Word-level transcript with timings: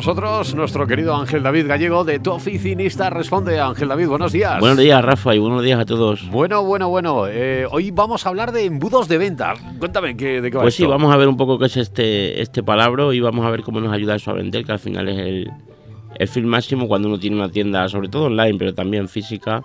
nosotros 0.00 0.54
nuestro 0.54 0.86
querido 0.86 1.14
Ángel 1.14 1.42
David 1.42 1.66
Gallego 1.66 2.04
de 2.04 2.18
Tu 2.20 2.30
Oficinista 2.30 3.10
Responde. 3.10 3.60
Ángel 3.60 3.86
David, 3.88 4.06
buenos 4.08 4.32
días. 4.32 4.58
Buenos 4.58 4.78
días, 4.78 5.04
Rafa, 5.04 5.34
y 5.34 5.38
buenos 5.38 5.62
días 5.62 5.78
a 5.78 5.84
todos. 5.84 6.26
Bueno, 6.30 6.64
bueno, 6.64 6.88
bueno. 6.88 7.26
Eh, 7.28 7.66
hoy 7.70 7.90
vamos 7.90 8.24
a 8.24 8.30
hablar 8.30 8.50
de 8.50 8.64
embudos 8.64 9.08
de 9.08 9.18
venta. 9.18 9.52
Cuéntame 9.78 10.16
¿qué, 10.16 10.40
de 10.40 10.50
qué 10.50 10.56
va 10.56 10.62
Pues 10.62 10.74
sí, 10.74 10.84
esto? 10.84 10.90
vamos 10.90 11.12
a 11.12 11.18
ver 11.18 11.28
un 11.28 11.36
poco 11.36 11.58
qué 11.58 11.66
es 11.66 11.76
este, 11.76 12.40
este 12.40 12.62
palabra 12.62 13.14
y 13.14 13.20
vamos 13.20 13.44
a 13.44 13.50
ver 13.50 13.60
cómo 13.60 13.78
nos 13.78 13.92
ayuda 13.92 14.14
eso 14.14 14.30
a 14.30 14.34
vender, 14.34 14.64
que 14.64 14.72
al 14.72 14.78
final 14.78 15.06
es 15.06 15.18
el, 15.18 15.50
el 16.14 16.28
fin 16.28 16.46
máximo 16.46 16.88
cuando 16.88 17.08
uno 17.08 17.18
tiene 17.18 17.36
una 17.36 17.50
tienda, 17.50 17.86
sobre 17.90 18.08
todo 18.08 18.24
online, 18.24 18.56
pero 18.58 18.72
también 18.72 19.06
física. 19.06 19.62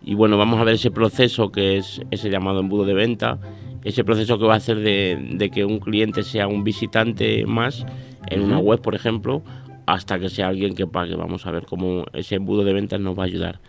Y 0.00 0.14
bueno, 0.14 0.38
vamos 0.38 0.58
a 0.60 0.64
ver 0.64 0.76
ese 0.76 0.92
proceso 0.92 1.52
que 1.52 1.76
es 1.76 2.00
ese 2.10 2.30
llamado 2.30 2.60
embudo 2.60 2.86
de 2.86 2.94
venta, 2.94 3.38
ese 3.84 4.02
proceso 4.02 4.38
que 4.38 4.46
va 4.46 4.54
a 4.54 4.56
hacer 4.56 4.78
de, 4.78 5.28
de 5.32 5.50
que 5.50 5.66
un 5.66 5.78
cliente 5.78 6.22
sea 6.22 6.46
un 6.48 6.64
visitante 6.64 7.44
más 7.44 7.84
en 8.28 8.40
una 8.40 8.58
web, 8.58 8.80
por 8.80 8.94
ejemplo, 8.94 9.42
hasta 9.86 10.18
que 10.18 10.28
sea 10.28 10.48
alguien 10.48 10.74
que 10.74 10.86
pague. 10.86 11.16
Vamos 11.16 11.46
a 11.46 11.50
ver 11.50 11.66
cómo 11.66 12.04
ese 12.12 12.36
embudo 12.36 12.64
de 12.64 12.72
ventas 12.72 13.00
nos 13.00 13.18
va 13.18 13.24
a 13.24 13.26
ayudar. 13.26 13.60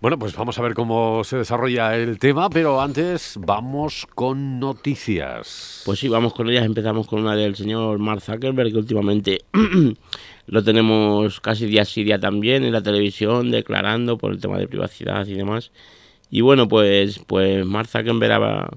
Bueno, 0.00 0.18
pues 0.18 0.36
vamos 0.36 0.58
a 0.58 0.62
ver 0.62 0.74
cómo 0.74 1.24
se 1.24 1.38
desarrolla 1.38 1.96
el 1.96 2.18
tema, 2.18 2.50
pero 2.50 2.80
antes 2.80 3.38
vamos 3.40 4.06
con 4.14 4.60
noticias. 4.60 5.82
Pues 5.86 5.98
sí, 5.98 6.08
vamos 6.08 6.34
con 6.34 6.50
ellas. 6.50 6.66
Empezamos 6.66 7.06
con 7.06 7.22
una 7.22 7.34
del 7.34 7.56
señor 7.56 7.98
Mark 7.98 8.20
Zuckerberg, 8.20 8.70
que 8.70 8.78
últimamente 8.78 9.44
lo 10.46 10.62
tenemos 10.62 11.40
casi 11.40 11.64
día 11.64 11.86
sí 11.86 12.04
día 12.04 12.18
también 12.18 12.64
en 12.64 12.72
la 12.72 12.82
televisión, 12.82 13.50
declarando 13.50 14.18
por 14.18 14.32
el 14.32 14.40
tema 14.40 14.58
de 14.58 14.68
privacidad 14.68 15.26
y 15.26 15.34
demás. 15.34 15.70
Y 16.28 16.42
bueno, 16.42 16.68
pues, 16.68 17.20
pues 17.26 17.64
Mark 17.64 17.88
Zuckerberg 17.88 18.42
ha, 18.42 18.68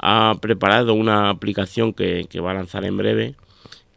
ha 0.00 0.34
preparado 0.40 0.94
una 0.94 1.30
aplicación 1.30 1.92
que, 1.92 2.26
que 2.28 2.40
va 2.40 2.50
a 2.50 2.54
lanzar 2.54 2.84
en 2.84 2.96
breve, 2.96 3.36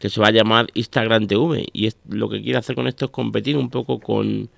que 0.02 0.10
se 0.10 0.20
va 0.20 0.28
a 0.28 0.32
llamar 0.32 0.68
Instagram 0.74 1.28
TV. 1.28 1.68
Y 1.72 1.88
es, 1.88 1.98
lo 2.10 2.28
que 2.28 2.42
quiere 2.42 2.60
hacer 2.60 2.76
con 2.76 2.88
esto 2.88 3.06
es 3.06 3.12
competir 3.12 3.56
un 3.58 3.70
poco 3.70 4.00
con, 4.00 4.50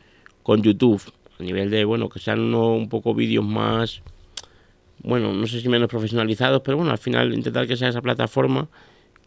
con 0.42 0.64
YouTube. 0.64 1.02
A 1.40 1.44
nivel 1.44 1.70
de, 1.70 1.86
bueno, 1.86 2.10
que 2.10 2.20
sean 2.20 2.40
uno, 2.40 2.74
un 2.74 2.90
poco 2.90 3.14
vídeos 3.14 3.46
más 3.46 4.02
bueno, 5.04 5.34
no 5.34 5.48
sé 5.48 5.60
si 5.60 5.70
menos 5.70 5.90
profesionalizados, 5.90 6.62
pero 6.64 6.78
bueno, 6.78 6.92
al 6.92 6.98
final 6.98 7.34
intentar 7.34 7.68
que 7.68 7.76
sea 7.76 7.90
esa 7.90 8.02
plataforma 8.02 8.70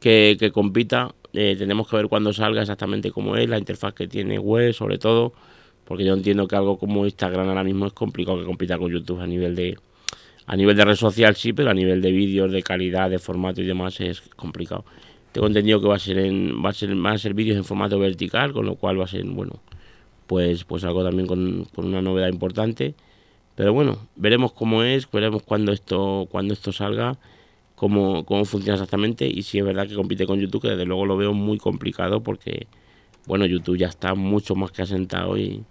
que, 0.00 0.36
que 0.40 0.50
compita. 0.50 1.14
Eh, 1.34 1.54
tenemos 1.58 1.86
que 1.88 1.96
ver 1.96 2.08
cuando 2.08 2.32
salga 2.32 2.62
exactamente 2.62 3.10
cómo 3.10 3.36
es, 3.36 3.48
la 3.48 3.58
interfaz 3.58 3.92
que 3.92 4.08
tiene 4.08 4.38
web, 4.38 4.72
sobre 4.72 4.98
todo, 4.98 5.34
porque 5.84 6.04
yo 6.04 6.14
entiendo 6.14 6.48
que 6.48 6.56
algo 6.56 6.78
como 6.78 7.04
Instagram 7.04 7.48
ahora 7.48 7.62
mismo 7.62 7.86
es 7.86 7.92
complicado 7.92 8.38
que 8.38 8.46
compita 8.46 8.78
con 8.78 8.90
YouTube 8.90 9.20
a 9.20 9.26
nivel 9.26 9.54
de 9.54 9.78
a 10.46 10.56
nivel 10.56 10.76
de 10.76 10.84
red 10.84 10.94
social 10.94 11.34
sí, 11.34 11.52
pero 11.52 11.70
a 11.70 11.74
nivel 11.74 12.00
de 12.00 12.12
vídeos, 12.12 12.50
de 12.52 12.62
calidad, 12.62 13.10
de 13.10 13.18
formato 13.18 13.60
y 13.60 13.66
demás 13.66 14.00
es 14.00 14.22
complicado. 14.36 14.84
Tengo 15.36 15.48
entendido 15.48 15.82
que 15.82 15.86
va 15.86 15.96
a 15.96 15.98
ser 15.98 16.16
en, 16.16 16.64
va 16.64 16.70
a 16.70 16.72
ser, 16.72 16.94
van 16.94 17.12
a 17.12 17.18
ser 17.18 17.34
vídeos 17.34 17.58
en 17.58 17.64
formato 17.64 17.98
vertical, 17.98 18.54
con 18.54 18.64
lo 18.64 18.76
cual 18.76 18.98
va 18.98 19.04
a 19.04 19.06
ser 19.06 19.22
bueno, 19.26 19.60
pues 20.26 20.64
pues 20.64 20.82
algo 20.82 21.04
también 21.04 21.26
con, 21.26 21.66
con 21.74 21.84
una 21.84 22.00
novedad 22.00 22.28
importante. 22.28 22.94
Pero 23.54 23.74
bueno, 23.74 23.98
veremos 24.16 24.54
cómo 24.54 24.82
es, 24.82 25.10
veremos 25.10 25.42
cuándo 25.42 25.72
esto, 25.72 26.26
cuando 26.30 26.54
esto 26.54 26.72
salga, 26.72 27.18
cómo, 27.74 28.24
cómo 28.24 28.46
funciona 28.46 28.76
exactamente 28.76 29.28
y 29.28 29.42
si 29.42 29.58
es 29.58 29.64
verdad 29.66 29.86
que 29.86 29.94
compite 29.94 30.24
con 30.24 30.40
YouTube, 30.40 30.62
que 30.62 30.70
desde 30.70 30.86
luego 30.86 31.04
lo 31.04 31.18
veo 31.18 31.34
muy 31.34 31.58
complicado 31.58 32.22
porque, 32.22 32.66
bueno, 33.26 33.44
YouTube 33.44 33.76
ya 33.76 33.88
está 33.88 34.14
mucho 34.14 34.54
más 34.54 34.72
que 34.72 34.80
asentado 34.80 35.36
y, 35.36 35.64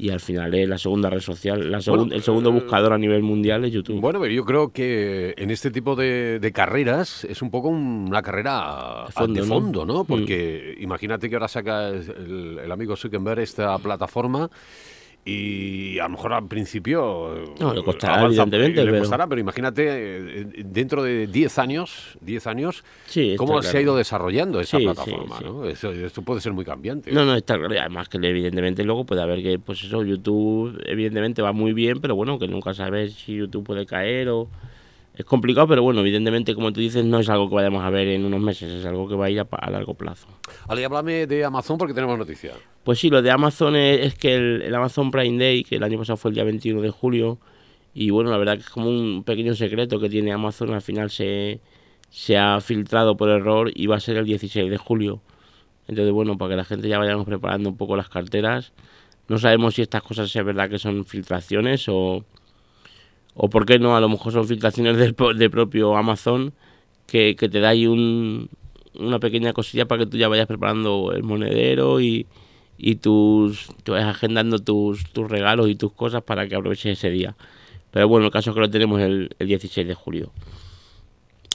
y 0.00 0.10
al 0.10 0.20
final 0.20 0.54
es 0.54 0.68
la 0.68 0.78
segunda 0.78 1.10
red 1.10 1.20
social, 1.20 1.70
la 1.70 1.78
segun- 1.80 1.98
Bueno, 1.98 2.14
el 2.14 2.22
segundo 2.22 2.50
eh, 2.50 2.52
buscador 2.54 2.92
a 2.92 2.98
nivel 2.98 3.22
mundial 3.22 3.64
es 3.64 3.72
YouTube. 3.72 4.00
Bueno, 4.00 4.20
pero 4.20 4.32
yo 4.32 4.44
creo 4.44 4.72
que 4.72 5.34
en 5.36 5.50
este 5.50 5.70
tipo 5.70 5.94
de, 5.96 6.38
de 6.40 6.52
carreras 6.52 7.24
es 7.24 7.42
un 7.42 7.50
poco 7.50 7.68
una 7.68 8.22
carrera 8.22 9.04
De 9.06 9.12
fondo, 9.12 9.40
de 9.42 9.46
¿no? 9.48 9.54
fondo, 9.54 9.84
¿no? 9.86 10.02
Mm. 10.04 10.06
Porque 10.06 10.76
imagínate 10.80 11.28
que 11.28 11.36
ahora 11.36 11.48
saca 11.48 11.88
el, 11.88 12.58
el 12.64 12.72
amigo 12.72 12.96
Zuckerberg 12.96 13.40
esta 13.40 13.76
plataforma 13.78 14.50
y 15.24 15.98
a 15.98 16.04
lo 16.04 16.10
mejor 16.10 16.32
al 16.32 16.48
principio 16.48 17.52
No, 17.60 17.74
le 17.74 17.82
costará, 17.82 18.14
avanza- 18.20 18.42
evidentemente, 18.42 18.84
le 18.84 18.90
pero- 18.90 18.98
costará, 19.02 19.26
pero 19.26 19.40
imagínate 19.40 19.84
eh, 19.86 20.46
dentro 20.64 21.02
de 21.02 21.26
10 21.26 21.58
años, 21.58 22.16
10 22.20 22.46
años, 22.46 22.84
Sí, 23.06 23.34
cómo 23.36 23.62
se 23.62 23.76
ha 23.78 23.80
ido 23.80 23.96
desarrollando 23.96 24.60
esa 24.60 24.78
Sí, 24.78 24.84
plataforma, 24.84 25.38
sí. 25.38 25.44
¿no? 25.44 25.64
Eso- 25.66 25.92
esto 25.92 26.22
puede 26.22 26.40
ser 26.40 26.52
muy 26.52 26.64
cambiante. 26.64 27.12
No, 27.12 27.24
no, 27.24 27.34
está 27.36 27.58
claro. 27.58 27.74
Además 27.78 28.08
que 28.08 28.16
evidentemente 28.16 28.82
luego 28.84 29.04
puede 29.04 29.22
haber 29.22 29.42
que, 29.42 29.58
pues 29.58 29.84
eso, 29.84 30.02
YouTube 30.04 30.80
evidentemente 30.86 31.42
va 31.42 31.52
muy 31.52 31.72
bien, 31.74 32.00
pero 32.00 32.14
bueno, 32.16 32.38
que 32.38 32.48
nunca 32.48 32.72
sabes 32.74 33.12
si 33.14 33.34
YouTube 33.36 33.64
puede 33.64 33.86
caer 33.86 34.28
o... 34.30 34.48
Es 35.20 35.26
complicado, 35.26 35.68
pero 35.68 35.82
bueno, 35.82 36.00
evidentemente, 36.00 36.54
como 36.54 36.72
tú 36.72 36.80
dices, 36.80 37.04
no 37.04 37.18
es 37.18 37.28
algo 37.28 37.50
que 37.50 37.56
vayamos 37.56 37.84
a 37.84 37.90
ver 37.90 38.08
en 38.08 38.24
unos 38.24 38.40
meses, 38.40 38.72
es 38.72 38.86
algo 38.86 39.06
que 39.06 39.14
va 39.14 39.26
a 39.26 39.30
ir 39.30 39.38
a, 39.38 39.70
largo 39.70 39.92
plazo. 39.92 40.26
Ale, 40.66 40.82
háblame 40.82 41.26
de 41.26 41.44
Amazon 41.44 41.76
porque 41.76 41.92
tenemos 41.92 42.16
noticia. 42.16 42.54
Pues 42.84 42.98
sí, 42.98 43.10
lo 43.10 43.20
de 43.20 43.30
Amazon 43.30 43.76
es, 43.76 44.06
es 44.06 44.14
que 44.14 44.34
el, 44.34 44.62
el 44.62 44.74
Amazon 44.74 45.10
Prime 45.10 45.36
Day, 45.38 45.62
que 45.62 45.76
el 45.76 45.82
año 45.82 45.98
pasado 45.98 46.16
fue 46.16 46.30
el 46.30 46.36
día 46.36 46.44
21 46.44 46.80
de 46.80 46.88
julio, 46.88 47.38
y 47.92 48.08
bueno, 48.08 48.30
la 48.30 48.38
verdad 48.38 48.54
que 48.54 48.60
es 48.60 48.70
como 48.70 48.88
un 48.88 49.22
pequeño 49.22 49.54
secreto 49.54 50.00
que 50.00 50.08
tiene 50.08 50.32
Amazon, 50.32 50.72
al 50.72 50.80
final 50.80 51.10
se, 51.10 51.60
se 52.08 52.38
ha 52.38 52.58
filtrado 52.62 53.18
por 53.18 53.28
error 53.28 53.70
y 53.74 53.88
va 53.88 53.96
a 53.96 54.00
ser 54.00 54.16
el 54.16 54.24
16 54.24 54.70
de 54.70 54.78
julio. 54.78 55.20
Entonces, 55.86 56.14
bueno, 56.14 56.38
para 56.38 56.52
que 56.52 56.56
la 56.56 56.64
gente 56.64 56.88
ya 56.88 56.98
vayamos 56.98 57.26
preparando 57.26 57.68
un 57.68 57.76
poco 57.76 57.94
las 57.94 58.08
carteras. 58.08 58.72
No 59.28 59.38
sabemos 59.38 59.74
si 59.74 59.82
estas 59.82 60.02
cosas 60.02 60.34
es 60.34 60.44
verdad 60.46 60.70
que 60.70 60.78
son 60.78 61.04
filtraciones 61.04 61.88
o, 61.88 62.24
o 63.34 63.48
por 63.48 63.66
qué 63.66 63.78
no, 63.78 63.96
a 63.96 64.00
lo 64.00 64.08
mejor 64.08 64.32
son 64.32 64.46
filtraciones 64.46 64.96
del, 64.96 65.14
del 65.36 65.50
propio 65.50 65.96
Amazon 65.96 66.52
que, 67.06 67.36
que 67.36 67.48
te 67.48 67.60
da 67.60 67.70
ahí 67.70 67.86
un, 67.86 68.48
una 68.94 69.18
pequeña 69.18 69.52
cosilla 69.52 69.86
para 69.86 70.04
que 70.04 70.10
tú 70.10 70.16
ya 70.16 70.28
vayas 70.28 70.46
preparando 70.46 71.12
el 71.14 71.22
monedero 71.22 72.00
y, 72.00 72.26
y 72.78 72.96
tus, 72.96 73.68
te 73.82 73.92
vayas 73.92 74.08
agendando 74.08 74.58
tus, 74.58 75.04
tus 75.12 75.28
regalos 75.28 75.68
y 75.68 75.74
tus 75.74 75.92
cosas 75.92 76.22
para 76.22 76.48
que 76.48 76.56
aproveches 76.56 76.98
ese 76.98 77.10
día. 77.10 77.36
Pero 77.90 78.08
bueno, 78.08 78.26
el 78.26 78.32
caso 78.32 78.50
es 78.50 78.54
que 78.54 78.60
lo 78.60 78.70
tenemos 78.70 79.00
el, 79.00 79.34
el 79.38 79.48
16 79.48 79.86
de 79.86 79.94
julio. 79.94 80.32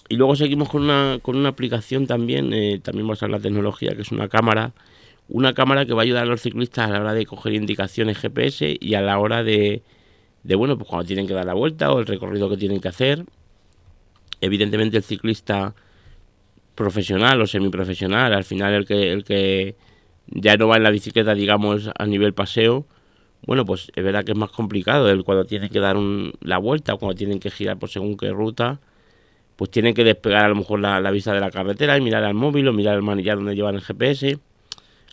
Y 0.08 0.18
luego 0.18 0.36
seguimos 0.36 0.70
con 0.70 0.84
una, 0.84 1.20
con 1.22 1.36
una 1.36 1.50
aplicación 1.50 2.06
también, 2.06 2.54
eh, 2.54 2.80
también 2.84 3.08
vamos 3.08 3.24
a 3.24 3.26
hablar 3.26 3.42
de 3.42 3.50
tecnología, 3.50 3.96
que 3.96 4.02
es 4.04 4.12
una 4.12 4.28
cámara. 4.28 4.74
Una 5.28 5.54
cámara 5.54 5.86
que 5.86 5.94
va 5.94 6.02
a 6.02 6.04
ayudar 6.04 6.24
a 6.24 6.28
los 6.28 6.42
ciclistas 6.42 6.88
a 6.88 6.92
la 6.92 7.00
hora 7.00 7.14
de 7.14 7.26
coger 7.26 7.54
indicaciones 7.54 8.20
GPS 8.20 8.78
y 8.80 8.94
a 8.94 9.02
la 9.02 9.18
hora 9.18 9.44
de, 9.44 9.82
de 10.46 10.54
bueno, 10.56 10.78
pues 10.78 10.88
cuando 10.88 11.08
tienen 11.08 11.26
que 11.28 11.34
dar 11.34 11.46
la 11.46 11.56
vuelta 11.56 11.92
o 11.92 12.00
el 12.00 12.06
recorrido 12.06 12.50
que 12.50 12.58
tienen 12.58 12.80
que 12.80 12.88
hacer. 12.88 13.26
Evidentemente 14.42 14.98
el 14.98 15.04
ciclista 15.04 15.74
profesional 16.76 17.42
o 17.42 17.48
semiprofesional, 17.48 18.34
al 18.34 18.44
final 18.44 18.74
el 18.74 18.86
que, 18.86 19.12
el 19.12 19.24
que 19.24 19.76
ya 20.28 20.56
no 20.58 20.68
va 20.68 20.78
en 20.78 20.84
la 20.84 20.92
bicicleta, 20.92 21.34
digamos, 21.34 21.90
a 21.98 22.06
nivel 22.06 22.34
paseo, 22.34 22.86
bueno, 23.48 23.66
pues 23.66 23.92
es 23.96 24.04
verdad 24.04 24.24
que 24.24 24.34
es 24.34 24.38
más 24.38 24.52
complicado 24.52 25.10
el 25.10 25.24
cuando 25.24 25.46
tienen 25.46 25.70
que 25.70 25.80
dar 25.80 25.98
un- 25.98 26.34
la 26.42 26.58
vuelta 26.60 26.94
o 26.94 27.00
cuando 27.00 27.16
tienen 27.16 27.40
que 27.40 27.50
girar 27.52 27.78
por 27.80 27.90
según 27.90 28.18
qué 28.18 28.30
ruta, 28.32 28.80
pues 29.56 29.72
tienen 29.72 29.94
que 29.96 30.04
despegar 30.04 30.46
a 30.46 30.50
lo 30.50 30.56
mejor 30.56 30.80
la, 30.82 31.12
vista 31.12 31.34
de 31.34 31.40
la 31.42 31.52
carretera 31.52 31.98
y 31.98 32.02
mirar 32.02 32.24
al 32.24 32.36
móvil 32.36 32.68
o 32.68 32.74
mirar 32.74 32.96
el 32.96 33.04
manillar 33.04 33.38
donde 33.38 33.56
llevan 33.56 33.76
el 33.76 33.82
GPS. 33.82 34.40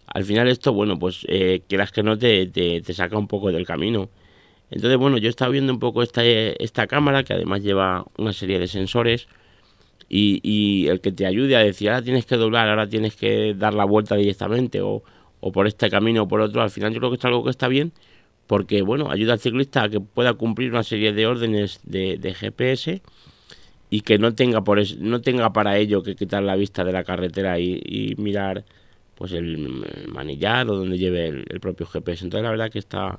Al 0.07 0.25
final 0.25 0.49
esto, 0.49 0.73
bueno, 0.73 0.99
pues 0.99 1.25
eh, 1.29 1.63
quieras 1.69 1.93
que 1.93 2.03
no 2.03 2.19
te, 2.19 2.47
te, 2.49 2.81
te 2.83 2.95
saca 2.95 3.19
un 3.19 3.29
poco 3.29 3.53
del 3.53 3.67
camino. 3.67 4.11
Entonces, 4.73 4.99
bueno, 4.99 5.19
yo 5.19 5.29
he 5.29 5.31
estado 5.31 5.53
viendo 5.53 5.73
un 5.73 5.79
poco 5.79 6.03
esta, 6.03 6.25
esta 6.25 6.87
cámara 6.87 7.25
que 7.25 7.35
además 7.35 7.63
lleva 7.63 8.07
una 8.19 8.33
serie 8.33 8.59
de 8.59 8.69
sensores 8.69 9.29
y, 10.09 10.41
y 10.43 10.89
el 10.89 11.01
que 11.01 11.13
te 11.13 11.27
ayude 11.27 11.57
a 11.57 11.61
decir, 11.61 11.91
ahora 11.91 12.03
tienes 12.03 12.27
que 12.27 12.37
doblar, 12.37 12.69
ahora 12.69 12.89
tienes 12.89 13.17
que 13.17 13.55
dar 13.55 13.75
la 13.75 13.85
vuelta 13.85 14.17
directamente 14.17 14.81
o, 14.83 15.03
o 15.41 15.53
por 15.53 15.67
este 15.67 15.91
camino 15.91 16.25
o 16.25 16.29
por 16.29 16.41
otro, 16.41 16.63
al 16.63 16.71
final 16.71 16.93
yo 16.93 17.01
creo 17.01 17.11
que 17.11 17.17
es 17.19 17.25
algo 17.25 17.45
que 17.45 17.51
está 17.51 17.69
bien 17.69 17.93
porque, 18.47 18.83
bueno, 18.83 19.11
ayuda 19.11 19.35
al 19.35 19.41
ciclista 19.41 19.85
a 19.85 19.89
que 19.89 20.01
pueda 20.01 20.35
cumplir 20.35 20.71
una 20.71 20.83
serie 20.85 21.13
de 21.13 21.27
órdenes 21.27 21.81
de, 21.85 22.35
GPS 22.39 23.03
y 23.91 24.01
que 24.03 24.19
no 24.19 24.35
tenga, 24.35 24.63
por 24.65 24.79
es- 24.79 24.99
no 24.99 25.21
tenga 25.21 25.53
para 25.53 25.77
ello 25.79 26.03
que 26.03 26.17
quitar 26.17 26.43
la 26.43 26.57
vista 26.57 26.85
de 26.85 26.93
la 26.93 27.05
carretera 27.05 27.59
y, 27.59 27.81
y 27.85 28.15
mirar 28.17 28.65
pues 29.17 29.33
el, 29.33 29.85
manillar 30.09 30.69
o 30.71 30.77
donde 30.77 30.99
lleve 30.99 31.29
el 31.29 31.61
propio 31.61 31.87
GPS. 31.87 32.25
Entonces 32.25 32.45
la 32.45 32.51
verdad 32.51 32.71
que 32.71 32.79
está, 32.79 33.19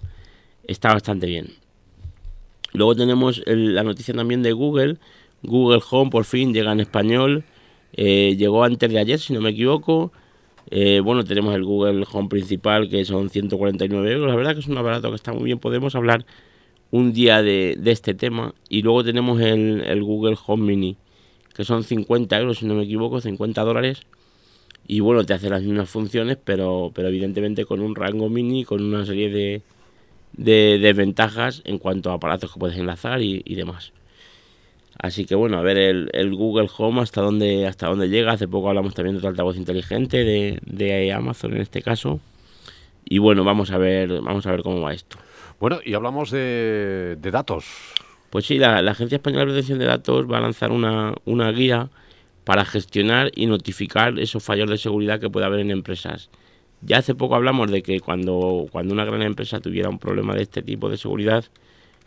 está 0.67 0.93
bastante 0.93 1.27
bien. 1.27 1.47
Luego 2.73 2.95
tenemos 2.95 3.41
el- 3.45 3.75
la 3.75 3.83
noticia 3.83 4.13
también 4.13 4.41
de 4.43 4.51
Google. 4.51 4.97
Google 5.43 5.81
Home 5.91 6.09
por 6.09 6.25
fin 6.25 6.53
llega 6.53 6.71
en 6.71 6.79
español. 6.79 7.43
Eh, 7.95 8.35
llegó 8.37 8.63
antes 8.63 8.89
de 8.91 8.99
ayer, 8.99 9.19
si 9.19 9.33
no 9.33 9.41
me 9.41 9.51
equivoco. 9.51 10.11
Eh, 10.71 11.01
bueno, 11.01 11.23
tenemos 11.23 11.53
el 11.53 11.63
Google 11.63 12.05
Home 12.11 12.29
principal 12.29 12.89
que 12.89 13.05
son 13.05 13.29
149 13.29 14.11
euros. 14.13 14.27
La 14.29 14.35
verdad 14.35 14.53
que 14.53 14.61
es 14.61 14.67
un 14.67 14.77
aparato 14.77 15.09
que 15.09 15.15
está 15.15 15.33
muy 15.33 15.43
bien. 15.43 15.59
Podemos 15.59 15.93
hablar 15.95 16.25
un 16.89 17.13
día 17.13 17.41
de, 17.43 17.75
de 17.77 17.91
este 17.91 18.13
tema. 18.15 18.55
Y 18.69 18.81
luego 18.81 19.03
tenemos 19.03 19.39
el, 19.41 19.81
el 19.85 20.03
Google 20.03 20.37
Home 20.47 20.65
Mini, 20.65 20.97
que 21.55 21.63
son 21.63 21.83
50 21.83 22.39
euros, 22.39 22.59
si 22.59 22.65
no 22.65 22.73
me 22.75 22.83
equivoco, 22.83 23.21
50 23.21 23.61
dólares. 23.63 24.01
Y 24.87 24.99
bueno, 25.01 25.23
te 25.25 25.33
hace 25.33 25.49
las 25.49 25.61
mismas 25.63 25.89
funciones, 25.89 26.37
pero, 26.43 26.91
pero 26.93 27.07
evidentemente 27.09 27.65
con 27.65 27.79
un 27.81 27.95
rango 27.95 28.29
mini, 28.29 28.65
con 28.65 28.81
una 28.83 29.05
serie 29.05 29.29
de, 29.29 29.61
de, 30.33 30.79
de 30.79 30.93
ventajas 30.93 31.61
en 31.65 31.77
cuanto 31.77 32.11
a 32.11 32.15
aparatos 32.15 32.51
que 32.51 32.59
puedes 32.59 32.77
enlazar 32.77 33.21
y, 33.21 33.41
y 33.45 33.55
demás. 33.55 33.93
Así 34.99 35.25
que 35.25 35.35
bueno, 35.35 35.57
a 35.57 35.61
ver 35.61 35.77
el, 35.77 36.09
el, 36.13 36.35
Google 36.35 36.69
Home 36.77 37.01
hasta 37.01 37.21
dónde, 37.21 37.67
hasta 37.67 37.87
dónde 37.87 38.09
llega. 38.09 38.31
Hace 38.31 38.47
poco 38.47 38.69
hablamos 38.69 38.93
también 38.93 39.15
de 39.15 39.17
otro 39.19 39.29
altavoz 39.29 39.57
inteligente 39.57 40.23
de, 40.23 40.59
de 40.65 41.11
Amazon 41.11 41.53
en 41.53 41.61
este 41.61 41.81
caso. 41.81 42.19
Y 43.05 43.17
bueno, 43.17 43.43
vamos 43.43 43.71
a 43.71 43.77
ver, 43.77 44.21
vamos 44.21 44.45
a 44.45 44.51
ver 44.51 44.61
cómo 44.61 44.81
va 44.81 44.93
esto. 44.93 45.17
Bueno, 45.59 45.79
y 45.83 45.93
hablamos 45.93 46.31
de, 46.31 47.17
de 47.19 47.31
datos. 47.31 47.65
Pues 48.29 48.45
sí, 48.45 48.57
la, 48.57 48.79
Agencia 48.79 49.17
Española 49.17 49.41
de 49.41 49.51
Protección 49.51 49.79
de 49.79 49.85
Datos 49.85 50.25
va 50.31 50.37
a 50.37 50.41
lanzar 50.41 50.71
una, 50.71 51.13
una 51.25 51.51
guía 51.51 51.89
para 52.43 52.65
gestionar 52.65 53.31
y 53.35 53.45
notificar 53.45 54.17
esos 54.19 54.43
fallos 54.43 54.69
de 54.69 54.77
seguridad 54.77 55.19
que 55.19 55.29
puede 55.29 55.45
haber 55.45 55.59
en 55.59 55.71
empresas. 55.71 56.29
Ya 56.85 56.97
hace 56.97 57.15
poco 57.15 57.35
hablamos 57.35 57.71
de 57.71 57.81
que 57.81 57.99
cuando, 57.99 58.67
cuando 58.71 58.93
una 58.93 59.05
gran 59.05 59.21
empresa 59.21 59.59
tuviera 59.61 59.89
un 59.89 59.99
problema 59.99 60.35
de 60.35 60.43
este 60.43 60.61
tipo 60.61 60.89
de 60.89 60.97
seguridad, 60.97 61.45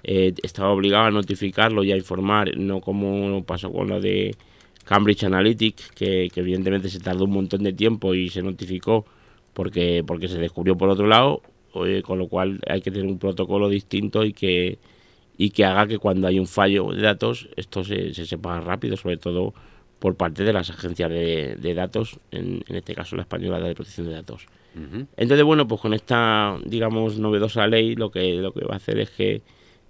eh, 0.02 0.34
estaba 0.42 0.70
obligado 0.70 1.06
a 1.06 1.10
notificarlo 1.10 1.82
y 1.84 1.92
a 1.92 1.96
informar, 1.96 2.56
no 2.56 2.80
como 2.80 3.42
pasó 3.44 3.72
con 3.72 3.88
lo 3.88 4.00
de 4.00 4.36
Cambridge 4.84 5.24
Analytic, 5.24 5.94
que, 5.94 6.30
evidentemente 6.34 6.88
se 6.90 7.00
tardó 7.00 7.24
un 7.24 7.32
montón 7.32 7.62
de 7.62 7.72
tiempo 7.72 8.14
y 8.14 8.28
se 8.28 8.42
notificó 8.42 9.06
porque, 9.54 10.04
porque 10.06 10.28
se 10.28 10.38
descubrió 10.38 10.76
por 10.76 10.90
otro 10.90 11.06
lado, 11.06 11.42
con 12.04 12.18
lo 12.18 12.28
cual 12.28 12.60
hay 12.68 12.80
que 12.82 12.90
tener 12.90 13.06
un 13.06 13.18
protocolo 13.18 13.68
distinto 13.68 14.24
y 14.24 14.32
que, 14.32 14.78
y 15.38 15.50
que 15.50 15.64
haga 15.64 15.86
que 15.86 15.98
cuando 15.98 16.26
hay 16.28 16.38
un 16.38 16.46
fallo 16.46 16.92
de 16.92 17.02
datos 17.02 17.48
esto 17.56 17.84
se, 17.84 18.14
se 18.14 18.26
sepa 18.26 18.60
rápido, 18.60 18.96
sobre 18.96 19.16
todo 19.18 19.54
por 19.98 20.16
parte 20.16 20.44
de 20.44 20.52
las 20.52 20.70
agencias 20.70 21.10
de, 21.10 21.74
datos, 21.74 22.20
en, 22.30 22.62
este 22.68 22.94
caso 22.94 23.16
la 23.16 23.22
española 23.22 23.60
de 23.60 23.74
protección 23.74 24.06
de 24.06 24.14
datos. 24.14 24.46
Entonces, 25.16 25.44
bueno, 25.44 25.66
pues 25.66 25.80
con 25.80 25.94
esta, 25.94 26.58
digamos, 26.64 27.18
novedosa 27.18 27.66
ley, 27.66 27.94
lo 27.94 28.10
que, 28.10 28.34
lo 28.34 28.52
que 28.52 28.64
va 28.64 28.74
a 28.74 28.76
hacer 28.76 28.98
es 28.98 29.10
que 29.10 29.42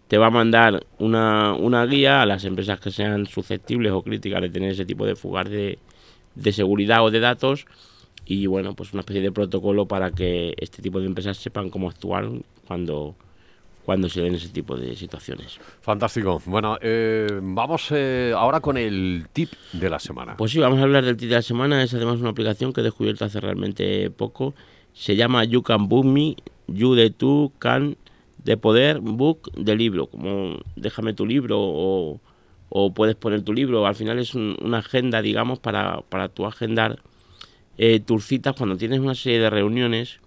te 0.09 0.19
va 0.19 0.27
a 0.27 0.31
mandar 0.31 0.87
una, 0.99 1.55
una 1.55 1.85
guía 1.87 2.23
a 2.23 2.27
las 2.27 2.45
empresas 2.45 2.79
que 2.79 2.91
sean 2.91 3.27
susceptibles 3.27 3.93
o 3.93 4.03
críticas 4.03 4.41
de 4.41 4.51
tener 4.51 4.71
ese 4.71 4.85
tipo 4.85 5.05
de 5.05 5.17
fugas 5.17 5.51
de, 5.51 5.79
de 6.37 6.53
seguridad 6.53 7.05
o 7.05 7.11
de 7.11 7.21
datos 7.21 7.67
y 8.27 8.47
bueno, 8.47 8.75
pues 8.75 8.93
una 8.93 9.01
especie 9.01 9.23
de 9.23 9.33
protocolo 9.33 9.87
para 9.87 10.11
que 10.11 10.55
este 10.59 10.83
tipo 10.83 11.01
de 11.01 11.07
empresas 11.07 11.37
sepan 11.37 11.71
cómo 11.71 11.89
actuar 11.89 12.29
cuando, 12.67 13.15
cuando 13.85 14.09
se 14.09 14.21
ven 14.21 14.35
ese 14.35 14.49
tipo 14.49 14.77
de 14.77 14.97
situaciones. 14.97 15.59
Fantástico. 15.81 16.43
Bueno, 16.45 16.77
eh, 16.83 17.29
vamos 17.41 17.89
eh, 17.93 18.33
ahora 18.37 18.61
con 18.61 18.77
el 18.77 19.29
tip 19.33 19.53
de 19.73 19.89
la 19.89 20.01
semana. 20.01 20.37
Pues 20.37 20.51
sí, 20.51 20.59
vamos 20.59 20.81
a 20.81 20.83
hablar 20.83 21.05
del 21.05 21.17
tip 21.17 21.29
de 21.29 21.37
la 21.37 21.43
semana. 21.43 21.83
Es 21.83 21.95
además 21.95 22.19
una 22.19 22.31
aplicación 22.31 22.73
que 22.73 22.81
he 22.81 22.85
descubierto 22.85 23.25
hace 23.25 23.41
realmente 23.41 24.11
poco. 24.11 24.55
Se 24.97 25.15
llama 25.15 25.45
You 25.45 25.63
Can 25.63 25.89
Book 25.89 26.07
Me, 26.07 26.37
You 26.67 26.95
de 26.95 27.11
tú, 27.11 27.53
Can 27.59 27.99
de 28.43 28.57
poder, 28.57 29.01
Book 29.01 29.53
de 29.55 29.77
libro. 29.77 30.07
Como 30.07 30.57
déjame 30.75 31.13
tu 31.13 31.27
libro 31.27 31.59
o, 31.61 32.21
o 32.71 32.95
puedes 32.95 33.15
poner 33.15 33.43
tu 33.43 33.53
libro. 33.53 33.87
Al 33.87 33.95
final 33.95 34.19
es 34.19 34.35
una 34.35 34.79
agenda, 34.79 35.21
digamos, 35.21 35.59
para, 35.59 36.01
para 36.09 36.29
tu 36.29 36.47
agendar 36.47 37.01
eh, 37.77 38.01
tus 38.01 38.25
citas. 38.25 38.55
Cuando 38.57 38.79
tienes 38.79 39.01
una 39.01 39.15
serie 39.15 39.39
de 39.39 39.51
reuniones 39.51 40.21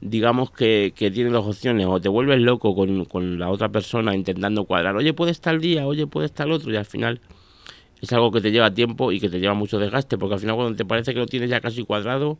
digamos 0.00 0.50
que, 0.50 0.92
que 0.94 1.10
tienes 1.10 1.32
dos 1.32 1.46
opciones, 1.46 1.86
o 1.86 2.00
te 2.00 2.08
vuelves 2.08 2.40
loco 2.40 2.74
con, 2.74 3.38
la 3.38 3.50
otra 3.50 3.70
persona 3.70 4.14
intentando 4.14 4.64
cuadrar, 4.64 4.96
oye, 4.96 5.12
puede 5.12 5.32
estar 5.32 5.54
el 5.54 5.60
día, 5.60 5.86
oye, 5.86 6.06
puede 6.06 6.26
estar 6.26 6.46
el 6.46 6.52
otro, 6.52 6.72
y 6.72 6.76
al 6.76 6.84
final 6.84 7.20
es 8.00 8.12
algo 8.12 8.30
que 8.30 8.40
te 8.40 8.50
lleva 8.50 8.72
tiempo 8.72 9.10
y 9.10 9.20
que 9.20 9.28
te 9.28 9.40
lleva 9.40 9.54
mucho 9.54 9.78
desgaste, 9.78 10.18
porque 10.18 10.34
al 10.34 10.40
final 10.40 10.56
cuando 10.56 10.76
te 10.76 10.84
parece 10.84 11.14
que 11.14 11.20
lo 11.20 11.26
tienes 11.26 11.50
ya 11.50 11.60
casi 11.60 11.84
cuadrado, 11.84 12.38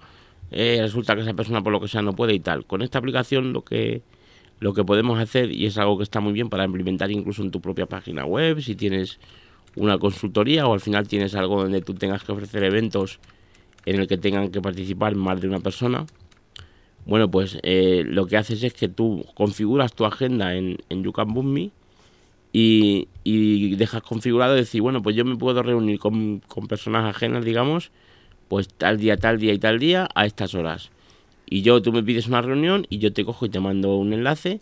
eh, 0.51 0.79
resulta 0.81 1.15
que 1.15 1.23
esa 1.23 1.35
persona 1.35 1.63
por 1.63 1.73
lo 1.73 1.81
que 1.81 1.89
sea 1.89 2.03
no 2.03 2.15
puede 2.15 2.35
y 2.35 2.41
tal. 2.41 2.67
Con 2.67 2.83
esta 2.83 2.99
aplicación 2.99 3.53
lo 3.53 3.65
que, 3.65 4.03
lo 4.61 4.75
que 4.75 4.85
podemos 4.85 5.19
hacer, 5.19 5.53
y 5.53 5.67
es 5.67 5.79
algo 5.79 5.97
que 5.99 6.05
está 6.05 6.21
muy 6.21 6.33
bien 6.33 6.49
para 6.49 6.65
implementar 6.65 7.11
incluso 7.11 7.43
en 7.43 7.51
tu 7.51 7.61
propia 7.61 7.87
página 7.87 8.25
web, 8.25 8.61
si 8.61 8.75
tienes 8.75 9.19
una 9.77 9.99
consultoría 9.99 10.67
o 10.67 10.73
al 10.73 10.81
final 10.81 11.07
tienes 11.07 11.35
algo 11.35 11.63
donde 11.63 11.83
tú 11.83 11.95
tengas 11.95 12.25
que 12.25 12.33
ofrecer 12.33 12.65
eventos 12.65 13.21
en 13.85 14.01
el 14.01 14.09
que 14.09 14.17
tengan 14.17 14.51
que 14.51 14.61
participar 14.61 15.15
más 15.15 15.41
de 15.41 15.49
una 15.49 15.61
persona, 15.61 16.07
bueno, 17.07 17.31
pues 17.31 17.59
eh, 17.63 18.03
lo 18.05 18.27
que 18.27 18.37
haces 18.37 18.63
es 18.65 18.75
que 18.75 18.89
tú 18.89 19.25
configuras 19.35 19.95
tu 19.95 20.05
agenda 20.05 20.55
en, 20.55 20.79
en 20.89 21.05
You 21.05 21.13
Me 21.43 21.71
y, 22.53 23.77
dejas 23.77 24.03
configurado 24.03 24.55
decir, 24.55 24.83
bueno, 24.83 25.03
pues 25.03 25.15
yo 25.15 25.25
me 25.25 25.37
puedo 25.37 25.63
reunir 25.63 25.99
con, 25.99 26.41
personas 26.69 27.05
ajenas, 27.05 27.45
digamos, 27.45 27.93
pues 28.49 28.69
tal 28.69 28.99
día, 28.99 29.17
tal 29.17 29.39
día 29.39 29.53
y 29.53 29.59
tal 29.59 29.79
día 29.79 30.09
a 30.15 30.27
estas 30.27 30.55
horas. 30.55 30.91
Y 31.49 31.63
yo, 31.63 31.81
tú 31.81 31.93
me 31.93 32.03
pides 32.03 32.27
una 32.27 32.43
reunión 32.43 32.87
y 32.91 32.99
yo 32.99 33.13
te 33.13 33.25
cojo 33.25 33.47
y 33.47 33.49
te 33.49 33.61
mando 33.61 33.97
un 33.97 34.13
enlace 34.13 34.61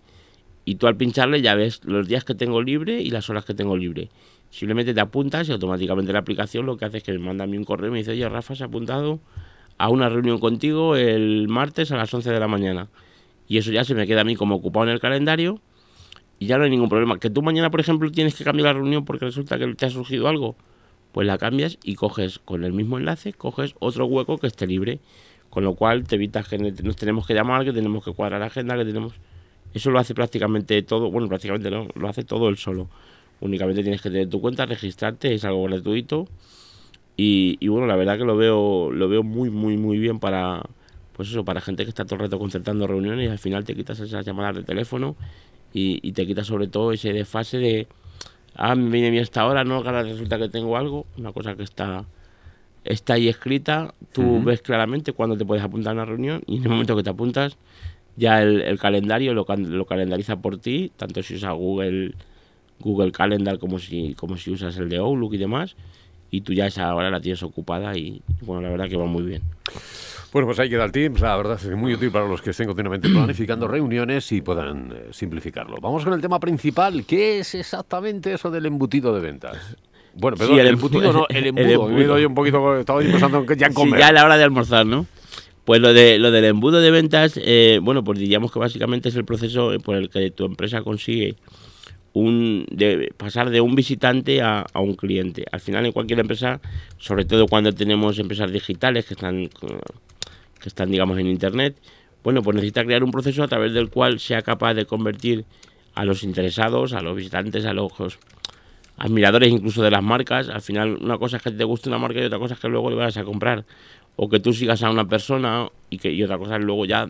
y 0.65 0.77
tú 0.77 0.87
al 0.87 0.97
pincharle 0.97 1.43
ya 1.43 1.55
ves 1.55 1.81
los 1.85 2.09
días 2.09 2.25
que 2.25 2.35
tengo 2.35 2.63
libre 2.63 3.01
y 3.01 3.11
las 3.11 3.29
horas 3.31 3.45
que 3.45 3.55
tengo 3.55 3.77
libre. 3.77 4.11
Simplemente 4.51 4.95
te 4.95 5.01
apuntas 5.01 5.49
y 5.49 5.53
automáticamente 5.53 6.13
la 6.13 6.21
aplicación 6.21 6.67
lo 6.67 6.77
que 6.77 6.85
hace 6.85 6.99
es 6.99 7.03
que 7.03 7.13
me 7.13 7.19
manda 7.19 7.45
a 7.45 7.47
mí 7.47 7.57
un 7.57 7.65
correo 7.65 7.89
y 7.89 7.93
me 7.93 7.99
dice, 7.99 8.13
oye, 8.13 8.29
Rafa, 8.29 8.55
se 8.55 8.63
ha 8.63 8.67
apuntado 8.67 9.21
a 9.79 9.89
una 9.89 10.09
reunión 10.09 10.39
contigo 10.39 10.97
el 10.97 11.49
martes 11.49 11.91
a 11.91 11.97
las 11.97 12.13
11 12.13 12.31
de 12.31 12.41
la 12.41 12.49
mañana. 12.49 12.89
Y 13.49 13.59
eso 13.59 13.73
ya 13.73 13.85
se 13.85 13.95
me 13.95 14.07
queda 14.07 14.23
a 14.23 14.25
mí 14.25 14.37
como 14.37 14.55
ocupado 14.55 14.87
en 14.87 14.93
el 14.93 15.01
calendario 15.01 15.61
y 16.39 16.47
ya 16.47 16.59
no 16.59 16.65
hay 16.65 16.71
ningún 16.71 16.89
problema. 16.89 17.19
Que 17.19 17.31
tú 17.31 17.43
mañana, 17.43 17.71
por 17.71 17.81
ejemplo, 17.81 18.11
tienes 18.11 18.35
que 18.35 18.45
cambiar 18.45 18.67
la 18.67 18.73
reunión 18.75 19.05
porque 19.05 19.25
resulta 19.25 19.59
que 19.59 19.75
te 19.75 19.87
ha 19.87 19.91
surgido 19.91 20.29
algo, 20.29 20.57
pues 21.15 21.27
la 21.27 21.39
cambias 21.39 21.79
y 21.85 21.95
coges 21.95 22.41
con 22.41 22.65
el 22.65 22.73
mismo 22.73 22.99
enlace, 22.99 23.33
coges 23.33 23.77
otro 23.79 24.05
hueco 24.07 24.37
que 24.37 24.49
esté 24.49 24.67
libre. 24.67 24.99
Con 25.49 25.63
lo 25.63 25.75
cual 25.75 26.03
te 26.03 26.17
evitas 26.17 26.49
que 26.49 26.59
nos 26.59 26.97
tenemos 26.97 27.29
que 27.29 27.33
llamar, 27.33 27.65
que 27.65 27.73
tenemos 27.73 28.05
que 28.05 28.13
cuadrar 28.13 28.41
la 28.41 28.47
agenda, 28.47 28.77
que 28.77 28.85
tenemos... 28.85 29.15
Eso 29.73 29.93
lo 29.93 30.01
hace 30.01 30.13
prácticamente 30.13 30.83
todo, 30.83 31.13
bueno, 31.13 31.29
prácticamente 31.29 31.71
no, 31.71 31.87
lo 31.95 32.09
hace 32.09 32.25
todo 32.25 32.49
él 32.49 32.57
solo. 32.57 32.89
Únicamente 33.41 33.83
tienes 33.83 34.03
que 34.03 34.11
tener 34.11 34.29
tu 34.29 34.41
cuenta, 34.41 34.67
registrarte, 34.67 35.33
es 35.33 35.45
algo 35.45 35.63
gratuito 35.63 36.27
y, 37.17 37.69
bueno, 37.69 37.87
la 37.87 37.95
verdad 37.95 38.19
que 38.19 38.25
lo 38.25 38.37
veo, 38.37 38.91
lo 38.91 39.09
veo 39.09 39.23
muy, 39.23 39.51
muy, 39.51 39.77
muy 39.77 39.99
bien 39.99 40.19
para, 40.19 40.63
pues 41.13 41.29
eso, 41.29 41.45
para 41.45 41.61
gente 41.61 41.85
que 41.85 41.91
está 41.91 42.05
todo 42.05 42.17
el 42.17 42.23
rato 42.23 42.39
concertando 42.41 42.89
reuniones 42.89 43.29
y 43.29 43.31
al 43.31 43.39
final 43.39 43.65
te 43.65 43.77
quitas 43.77 44.01
esas 44.01 44.27
llamadas 44.27 44.57
de 44.57 44.63
teléfono 44.65 45.15
y, 45.73 46.13
te 46.13 46.27
quitas 46.27 46.47
sobre 46.47 46.67
todo 46.67 46.93
ese 46.93 47.13
desfase 47.13 47.59
de, 47.59 47.87
ah, 48.57 48.75
me 48.75 48.91
viene 48.91 49.11
bien 49.11 49.23
esta 49.23 49.47
hora, 49.47 49.65
no, 49.65 49.77
ahora 49.77 50.03
resulta 50.03 50.39
que 50.39 50.49
tengo 50.49 50.77
algo, 50.77 51.07
una 51.17 51.33
cosa 51.33 51.55
que 51.55 51.63
está, 51.63 52.05
está 52.85 53.15
ahí 53.15 53.29
escrita, 53.29 53.95
tú 54.13 54.43
ves 54.43 54.63
claramente 54.63 55.13
cuándo 55.13 55.37
te 55.37 55.45
puedes 55.45 55.65
apuntar 55.65 55.93
a 55.93 55.95
una 55.95 56.05
reunión 56.05 56.43
y 56.47 56.59
en 56.59 56.65
el 56.65 56.69
momento 56.71 56.97
que 56.97 57.03
te 57.03 57.11
apuntas 57.11 57.57
ya 58.17 58.43
el, 58.43 58.79
calendario 58.79 59.35
lo, 59.35 59.45
lo 59.57 59.87
calendariza 59.87 60.37
por 60.37 60.59
ti, 60.59 60.93
tanto 60.97 61.23
si 61.23 61.35
usas 61.35 61.55
Google, 61.55 62.15
Google 62.81 63.13
Calendar 63.13 63.59
como 63.59 63.79
si, 63.79 64.15
como 64.15 64.37
si 64.37 64.51
usas 64.51 64.77
el 64.77 64.89
de 64.89 64.99
Outlook 64.99 65.35
y 65.35 65.39
demás 65.39 65.77
y 66.31 66.41
tú 66.41 66.53
ya 66.53 66.67
esa 66.67 66.93
hora 66.95 67.11
la 67.11 67.21
tienes 67.21 67.43
ocupada 67.43 67.97
y 67.97 68.21
bueno, 68.41 68.63
la 68.63 68.71
verdad 68.71 68.89
que 68.89 68.97
va 68.97 69.07
muy 69.07 69.23
bien. 69.23 69.43
Bueno, 70.35 70.49
pues 70.49 70.59
ahí 70.59 70.69
queda 70.69 70.85
el 70.85 70.91
Teams, 70.91 71.21
la 71.21 71.37
verdad 71.37 71.61
es 71.63 71.77
muy 71.77 71.95
útil 71.95 72.11
para 72.11 72.27
los 72.27 72.43
que 72.43 72.51
estén 72.51 72.67
continuamente 72.67 73.09
planificando 73.13 73.69
reuniones 73.69 74.33
y 74.33 74.41
puedan 74.41 74.93
eh, 74.93 75.07
simplificarlo. 75.13 75.77
Vamos 75.81 76.03
con 76.03 76.13
el 76.13 76.21
tema 76.21 76.41
principal, 76.41 77.05
¿qué 77.07 77.39
es 77.39 77.55
exactamente 77.55 78.33
eso 78.33 78.51
del 78.51 78.67
embutido 78.67 79.15
de 79.15 79.21
ventas? 79.21 79.77
Bueno, 80.13 80.37
perdón, 80.37 80.59
el, 80.59 80.67
embutido 80.67 81.13
no, 81.13 81.27
el 81.29 81.47
embudo. 81.47 81.87
Me 81.87 82.03
he 82.03 82.27
un 82.27 82.35
poquito, 82.35 82.77
estaba 82.81 82.99
pensando 82.99 83.39
en 83.39 83.47
que 83.47 83.57
ya 83.57 83.71
comer. 83.71 83.95
Sí, 83.95 84.01
ya 84.01 84.09
a 84.09 84.13
la 84.13 84.25
hora 84.25 84.37
de 84.37 84.43
almorzar, 84.43 84.85
¿no? 84.85 85.07
Pues 85.65 85.81
lo, 85.81 85.95
de, 85.95 86.19
lo 86.19 86.33
del 86.33 86.47
embudo 86.47 86.81
de 86.81 86.91
ventas, 86.91 87.39
eh, 87.41 87.79
bueno, 87.81 88.03
pues 88.03 88.19
diríamos 88.19 88.51
que 88.51 88.59
básicamente 88.59 89.11
es 89.11 89.15
el 89.15 89.25
proceso 89.25 89.71
por 89.85 89.95
el 89.95 90.11
que 90.11 90.33
tu 90.33 90.47
empresa 90.47 90.83
consigue 90.83 91.37
un, 92.15 92.65
de 92.71 93.13
pasar 93.17 93.51
de 93.51 93.61
un 93.61 93.75
visitante 93.75 94.41
a, 94.41 94.65
un 94.75 94.95
cliente. 94.95 95.45
Al 95.53 95.61
final 95.61 95.85
en 95.85 95.93
cualquier 95.93 96.21
empresa, 96.21 96.61
sobre 96.99 97.25
todo 97.25 97.47
cuando 97.47 97.73
tenemos 97.73 98.19
empresas 98.19 98.51
digitales 98.51 99.05
que 99.05 99.15
están, 99.15 99.49
que 100.61 100.69
están 100.69 100.91
digamos 100.91 101.19
en 101.19 101.27
internet, 101.27 101.77
bueno, 102.25 102.43
pues 102.43 102.55
necesita 102.55 102.83
crear 102.85 103.05
un 103.05 103.11
proceso 103.11 103.43
a 103.43 103.49
través 103.49 103.75
del 103.75 103.91
cual 103.91 104.19
sea 104.19 104.41
capaz 104.41 104.73
de 104.75 104.87
convertir 104.87 105.45
a 105.95 106.05
los 106.05 106.23
interesados, 106.23 106.95
a 106.95 107.03
los 107.03 107.15
visitantes, 107.15 107.67
a 107.67 107.75
los 107.75 107.93
admiradores 108.97 109.51
incluso 109.51 109.83
de 109.83 109.91
las 109.91 110.03
marcas. 110.03 110.49
Al 110.49 110.63
final 110.63 110.97
una 111.01 111.19
cosa 111.19 111.37
es 111.37 111.43
que 111.43 111.51
te 111.51 111.65
guste 111.65 111.91
una 111.91 111.99
marca 111.99 112.21
y 112.21 112.25
otra 112.25 112.39
cosa 112.39 112.55
es 112.55 112.61
que 112.61 112.69
luego 112.69 112.89
le 112.89 112.97
vayas 112.97 113.19
a 113.19 113.25
comprar. 113.25 113.65
O 114.17 114.29
que 114.29 114.41
tú 114.41 114.53
sigas 114.53 114.83
a 114.83 114.91
una 114.91 115.05
persona 115.05 115.69
y, 115.91 115.99
que, 115.99 116.11
y 116.11 116.23
otra 116.23 116.39
cosa 116.39 116.57
es 116.57 116.65
luego 116.65 116.87
ya, 116.87 117.07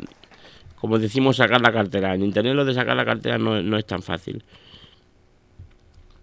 como 0.77 0.99
decimos, 0.99 1.37
sacar 1.37 1.61
la 1.61 1.71
cartera. 1.71 2.15
En 2.15 2.23
internet 2.23 2.55
lo 2.55 2.65
de 2.65 2.75
sacar 2.75 2.97
la 2.97 3.05
cartera 3.05 3.39
no, 3.39 3.63
no 3.63 3.79
es 3.79 3.87
tan 3.87 4.03
fácil. 4.03 4.43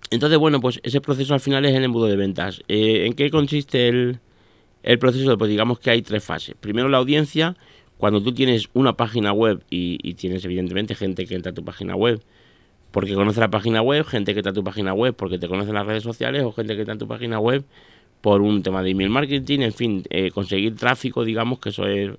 Entonces, 0.09 0.37
bueno, 0.37 0.59
pues 0.59 0.81
ese 0.83 0.99
proceso 0.99 1.33
al 1.33 1.39
final 1.39 1.63
es 1.65 1.73
el 1.73 1.85
embudo 1.85 2.07
de 2.07 2.17
ventas. 2.17 2.61
Eh, 2.67 3.05
¿En 3.05 3.13
qué 3.13 3.29
consiste 3.29 3.87
el, 3.87 4.19
proceso? 4.99 5.37
Pues 5.37 5.49
digamos 5.49 5.79
que 5.79 5.91
hay 5.91 6.01
tres 6.01 6.23
fases. 6.23 6.55
Primero 6.59 6.89
la 6.89 6.97
audiencia, 6.97 7.55
cuando 7.97 8.21
tú 8.21 8.33
tienes 8.33 8.69
una 8.73 8.93
página 8.93 9.31
web 9.31 9.63
y, 9.69 10.13
tienes 10.15 10.43
evidentemente 10.45 10.95
gente 10.95 11.25
que 11.25 11.35
entra 11.35 11.51
a 11.51 11.55
tu 11.55 11.63
página 11.63 11.95
web 11.95 12.21
porque 12.91 13.13
conoce 13.13 13.39
la 13.39 13.49
página 13.49 13.81
web, 13.81 14.05
gente 14.05 14.33
que 14.33 14.39
entra 14.39 14.51
a 14.51 14.55
tu 14.55 14.63
página 14.63 14.93
web 14.93 15.15
porque 15.15 15.37
te 15.37 15.47
conoce 15.47 15.69
en 15.69 15.75
las 15.75 15.85
redes 15.85 16.03
sociales 16.03 16.43
o 16.43 16.51
gente 16.51 16.73
que 16.75 16.81
entra 16.81 16.95
a 16.95 16.97
tu 16.97 17.07
página 17.07 17.39
web 17.39 17.63
por 18.21 18.41
un 18.41 18.63
tema 18.63 18.83
de 18.83 18.91
email 18.91 19.09
marketing, 19.09 19.59
en 19.61 19.73
fin, 19.73 20.03
eh, 20.09 20.29
conseguir 20.31 20.75
tráfico, 20.75 21.23
digamos 21.23 21.59
que 21.59 21.69
eso 21.69 21.87
es, 21.87 22.11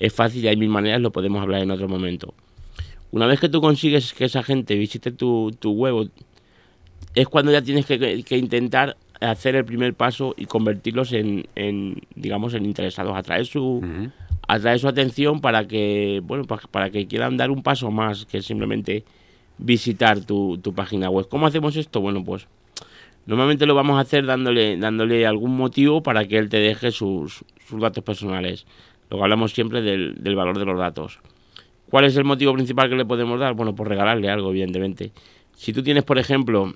es 0.00 0.12
fácil 0.12 0.44
y 0.44 0.48
hay 0.48 0.56
mil 0.56 0.68
maneras, 0.68 1.00
lo 1.00 1.12
podemos 1.12 1.40
hablar 1.40 1.62
en 1.62 1.70
otro 1.70 1.88
momento. 1.88 2.34
Una 3.10 3.26
vez 3.26 3.40
que 3.40 3.48
tú 3.48 3.60
consigues 3.60 4.12
que 4.12 4.24
esa 4.24 4.42
gente 4.42 4.74
visite 4.74 5.12
tu, 5.12 5.50
tu 5.58 5.72
web 5.72 6.10
es 7.14 7.28
cuando 7.28 7.52
ya 7.52 7.62
tienes 7.62 7.86
que, 7.86 8.36
intentar 8.36 8.96
hacer 9.20 9.56
el 9.56 9.64
primer 9.64 9.94
paso 9.94 10.34
y 10.36 10.46
convertirlos 10.46 11.12
en, 11.12 11.46
digamos, 12.14 12.54
en 12.54 12.64
interesados, 12.64 13.16
atraer 13.16 13.46
su, 13.46 13.82
atraer 14.46 14.78
su 14.78 14.88
atención 14.88 15.40
para 15.40 15.66
que, 15.66 16.20
bueno, 16.24 16.44
para, 16.44 16.90
que 16.90 17.06
quieran 17.06 17.36
dar 17.36 17.50
un 17.50 17.62
paso 17.62 17.90
más 17.90 18.26
que 18.26 18.42
simplemente 18.42 19.04
visitar 19.58 20.20
tu, 20.20 20.58
tu 20.58 20.72
página 20.72 21.10
web. 21.10 21.26
¿Cómo 21.28 21.46
hacemos 21.46 21.76
esto? 21.76 22.00
Bueno, 22.00 22.24
pues 22.24 22.46
normalmente 23.26 23.66
lo 23.66 23.74
vamos 23.74 23.98
a 23.98 24.00
hacer 24.00 24.24
dándole, 24.24 24.76
dándole 24.76 25.26
algún 25.26 25.56
motivo 25.56 26.02
para 26.02 26.26
que 26.26 26.38
él 26.38 26.48
te 26.48 26.58
deje 26.58 26.90
sus, 26.90 27.44
sus 27.66 27.80
datos 27.80 28.04
personales. 28.04 28.66
Luego 29.10 29.24
hablamos 29.24 29.52
siempre 29.52 29.82
del, 29.82 30.22
del 30.22 30.36
valor 30.36 30.58
de 30.58 30.64
los 30.64 30.78
datos. 30.78 31.20
¿Cuál 31.90 32.04
es 32.04 32.16
el 32.16 32.24
motivo 32.24 32.52
principal 32.52 32.88
que 32.90 32.96
le 32.96 33.06
podemos 33.06 33.40
dar? 33.40 33.54
Bueno, 33.54 33.74
pues 33.74 33.88
regalarle 33.88 34.28
algo, 34.28 34.50
evidentemente. 34.50 35.12
Si 35.56 35.72
tú 35.72 35.82
tienes, 35.82 36.04
por 36.04 36.18
ejemplo, 36.18 36.74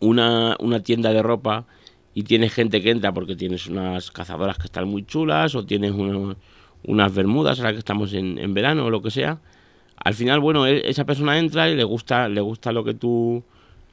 una, 0.00 0.56
una 0.60 0.80
tienda 0.82 1.12
de 1.12 1.22
ropa 1.22 1.66
y 2.14 2.22
tienes 2.22 2.52
gente 2.52 2.82
que 2.82 2.90
entra 2.90 3.12
porque 3.12 3.36
tienes 3.36 3.66
unas 3.66 4.10
cazadoras 4.10 4.58
que 4.58 4.64
están 4.64 4.88
muy 4.88 5.04
chulas 5.04 5.54
o 5.54 5.64
tienes 5.64 5.92
unas 6.84 7.14
bermudas 7.14 7.58
ahora 7.58 7.72
que 7.72 7.78
estamos 7.78 8.12
en, 8.12 8.38
en, 8.38 8.54
verano 8.54 8.86
o 8.86 8.90
lo 8.90 9.02
que 9.02 9.10
sea, 9.10 9.40
al 9.96 10.14
final, 10.14 10.40
bueno, 10.40 10.66
e, 10.66 10.88
esa 10.88 11.04
persona 11.04 11.38
entra 11.38 11.68
y 11.68 11.76
le 11.76 11.84
gusta, 11.84 12.28
le 12.28 12.40
gusta 12.40 12.72
lo 12.72 12.84
que 12.84 12.94
tú 12.94 13.42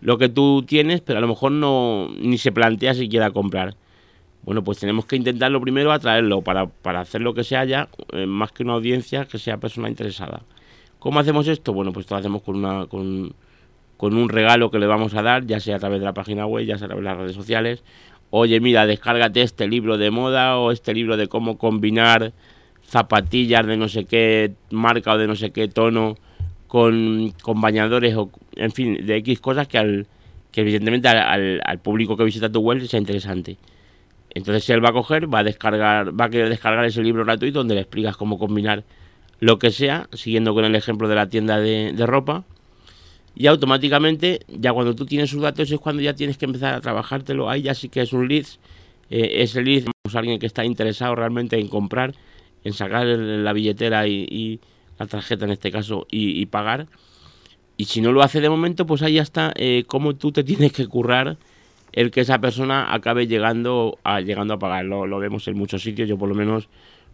lo 0.01 0.17
que 0.17 0.29
tú 0.29 0.63
tienes, 0.67 1.01
pero 1.01 1.17
a 1.17 1.21
lo 1.21 1.27
mejor 1.27 1.51
no 1.51 2.09
ni 2.19 2.37
se 2.37 2.51
plantea 2.51 2.93
si 2.93 3.09
quiera 3.09 3.31
comprar. 3.31 3.75
Bueno, 4.43 4.63
pues 4.63 4.77
tenemos 4.77 5.05
que 5.05 5.15
intentarlo 5.15 5.59
primero 5.59 5.91
atraerlo 5.91 6.41
para, 6.41 6.67
para 6.67 7.01
hacer 7.01 7.21
lo 7.21 7.33
que 7.33 7.43
sea 7.43 7.65
ya, 7.65 7.89
eh, 8.13 8.27
más 8.27 8.51
que 8.51 8.61
una 8.61 8.73
audiencia, 8.73 9.25
que 9.25 9.39
sea 9.39 9.57
persona 9.57 9.89
interesada. 9.89 10.43
¿Cómo 10.99 11.19
hacemos 11.19 11.47
esto? 11.47 11.73
Bueno, 11.73 11.91
pues 11.91 12.09
lo 12.09 12.17
hacemos 12.17 12.43
con 12.43 12.55
una, 12.57 12.85
con, 12.85 13.33
con 13.97 14.15
un 14.15 14.29
regalo 14.29 14.71
que 14.71 14.79
le 14.79 14.87
vamos 14.87 15.13
a 15.13 15.21
dar, 15.21 15.45
ya 15.45 15.59
sea 15.59 15.77
a 15.77 15.79
través 15.79 15.99
de 15.99 16.05
la 16.05 16.13
página 16.13 16.45
web, 16.45 16.65
ya 16.65 16.77
sea 16.77 16.85
a 16.85 16.89
través 16.89 17.03
de 17.03 17.09
las 17.09 17.17
redes 17.17 17.35
sociales. 17.35 17.83
Oye, 18.29 18.59
mira, 18.59 18.85
descárgate 18.85 19.41
este 19.41 19.67
libro 19.67 19.97
de 19.97 20.11
moda 20.11 20.57
o 20.57 20.71
este 20.71 20.93
libro 20.93 21.15
de 21.15 21.27
cómo 21.27 21.57
combinar 21.57 22.33
zapatillas 22.83 23.65
de 23.65 23.77
no 23.77 23.87
sé 23.87 24.05
qué 24.05 24.53
marca 24.71 25.13
o 25.13 25.17
de 25.17 25.27
no 25.27 25.35
sé 25.35 25.51
qué 25.51 25.67
tono 25.67 26.17
con, 26.67 27.33
con 27.41 27.61
bañadores 27.61 28.15
o, 28.15 28.29
en 28.55 28.71
fin, 28.71 29.05
de 29.05 29.15
X 29.17 29.39
cosas 29.39 29.67
que, 29.67 29.77
al, 29.77 30.07
que 30.51 30.61
evidentemente 30.61 31.07
al, 31.07 31.61
al, 31.63 31.79
público 31.79 32.17
que 32.17 32.23
visita 32.23 32.51
tu 32.51 32.59
web 32.59 32.81
sea 32.81 32.99
interesante. 32.99 33.57
Entonces 34.31 34.69
él 34.69 34.83
va 34.83 34.89
a 34.89 34.93
coger, 34.93 35.33
va 35.33 35.39
a 35.39 35.43
descargar, 35.43 36.19
va 36.19 36.25
a 36.25 36.29
querer 36.29 36.49
descargar 36.49 36.83
ese 36.83 37.01
libro 37.01 37.23
gratuito 37.23 37.59
donde 37.59 37.75
le 37.75 37.81
explicas 37.81 38.17
cómo 38.17 38.37
combinar 38.37 38.83
lo 39.39 39.59
que 39.59 39.71
sea, 39.71 40.09
siguiendo 40.13 40.53
con 40.53 40.65
el 40.65 40.75
ejemplo 40.75 41.07
de 41.07 41.15
la 41.15 41.29
tienda 41.29 41.59
de, 41.59 41.93
de 41.93 42.05
ropa 42.05 42.43
y 43.35 43.47
automáticamente, 43.47 44.39
ya 44.47 44.71
cuando 44.71 44.95
tú 44.95 45.05
tienes 45.05 45.29
sus 45.29 45.41
datos 45.41 45.69
es 45.69 45.79
cuando 45.79 46.01
ya 46.01 46.13
tienes 46.13 46.37
que 46.37 46.45
empezar 46.45 46.73
a 46.73 46.79
trabajártelo. 46.79 47.49
Ahí 47.49 47.63
ya 47.63 47.75
sí 47.75 47.89
que 47.89 48.01
es 48.01 48.13
un 48.13 48.29
lead. 48.29 48.45
Eh, 49.09 49.43
ese 49.43 49.61
lead 49.61 49.83
es 50.05 50.15
alguien 50.15 50.39
que 50.39 50.45
está 50.45 50.63
interesado 50.63 51.15
realmente 51.15 51.59
en 51.59 51.67
comprar, 51.67 52.15
en 52.63 52.71
sacar 52.71 53.05
la 53.05 53.51
billetera 53.51 54.07
y, 54.07 54.61
la 54.97 55.07
tarjeta 55.07 55.43
en 55.43 55.51
este 55.51 55.69
caso 55.69 56.07
y, 56.09 56.45
pagar. 56.45 56.87
Y 57.75 57.85
si 57.85 57.99
no 57.99 58.13
lo 58.13 58.23
hace 58.23 58.39
de 58.39 58.49
momento, 58.49 58.85
pues 58.85 59.01
ahí 59.01 59.15
ya 59.15 59.21
está 59.21 59.51
eh, 59.57 59.83
cómo 59.85 60.15
tú 60.15 60.31
te 60.31 60.45
tienes 60.45 60.71
que 60.71 60.87
currar 60.87 61.35
el 61.91 62.11
que 62.11 62.21
esa 62.21 62.39
persona 62.39 62.93
acabe 62.93 63.27
llegando 63.27 63.99
a, 64.03 64.21
llegando 64.21 64.53
a 64.53 64.59
pagar. 64.59 64.85
Lo, 64.85 65.05
lo 65.05 65.19
vemos 65.19 65.45
en 65.49 65.57
muchos 65.57 65.83
sitios. 65.83 66.07
Yo 66.07 66.17
por 66.17 66.29
lo 66.29 66.35
menos, 66.35 66.69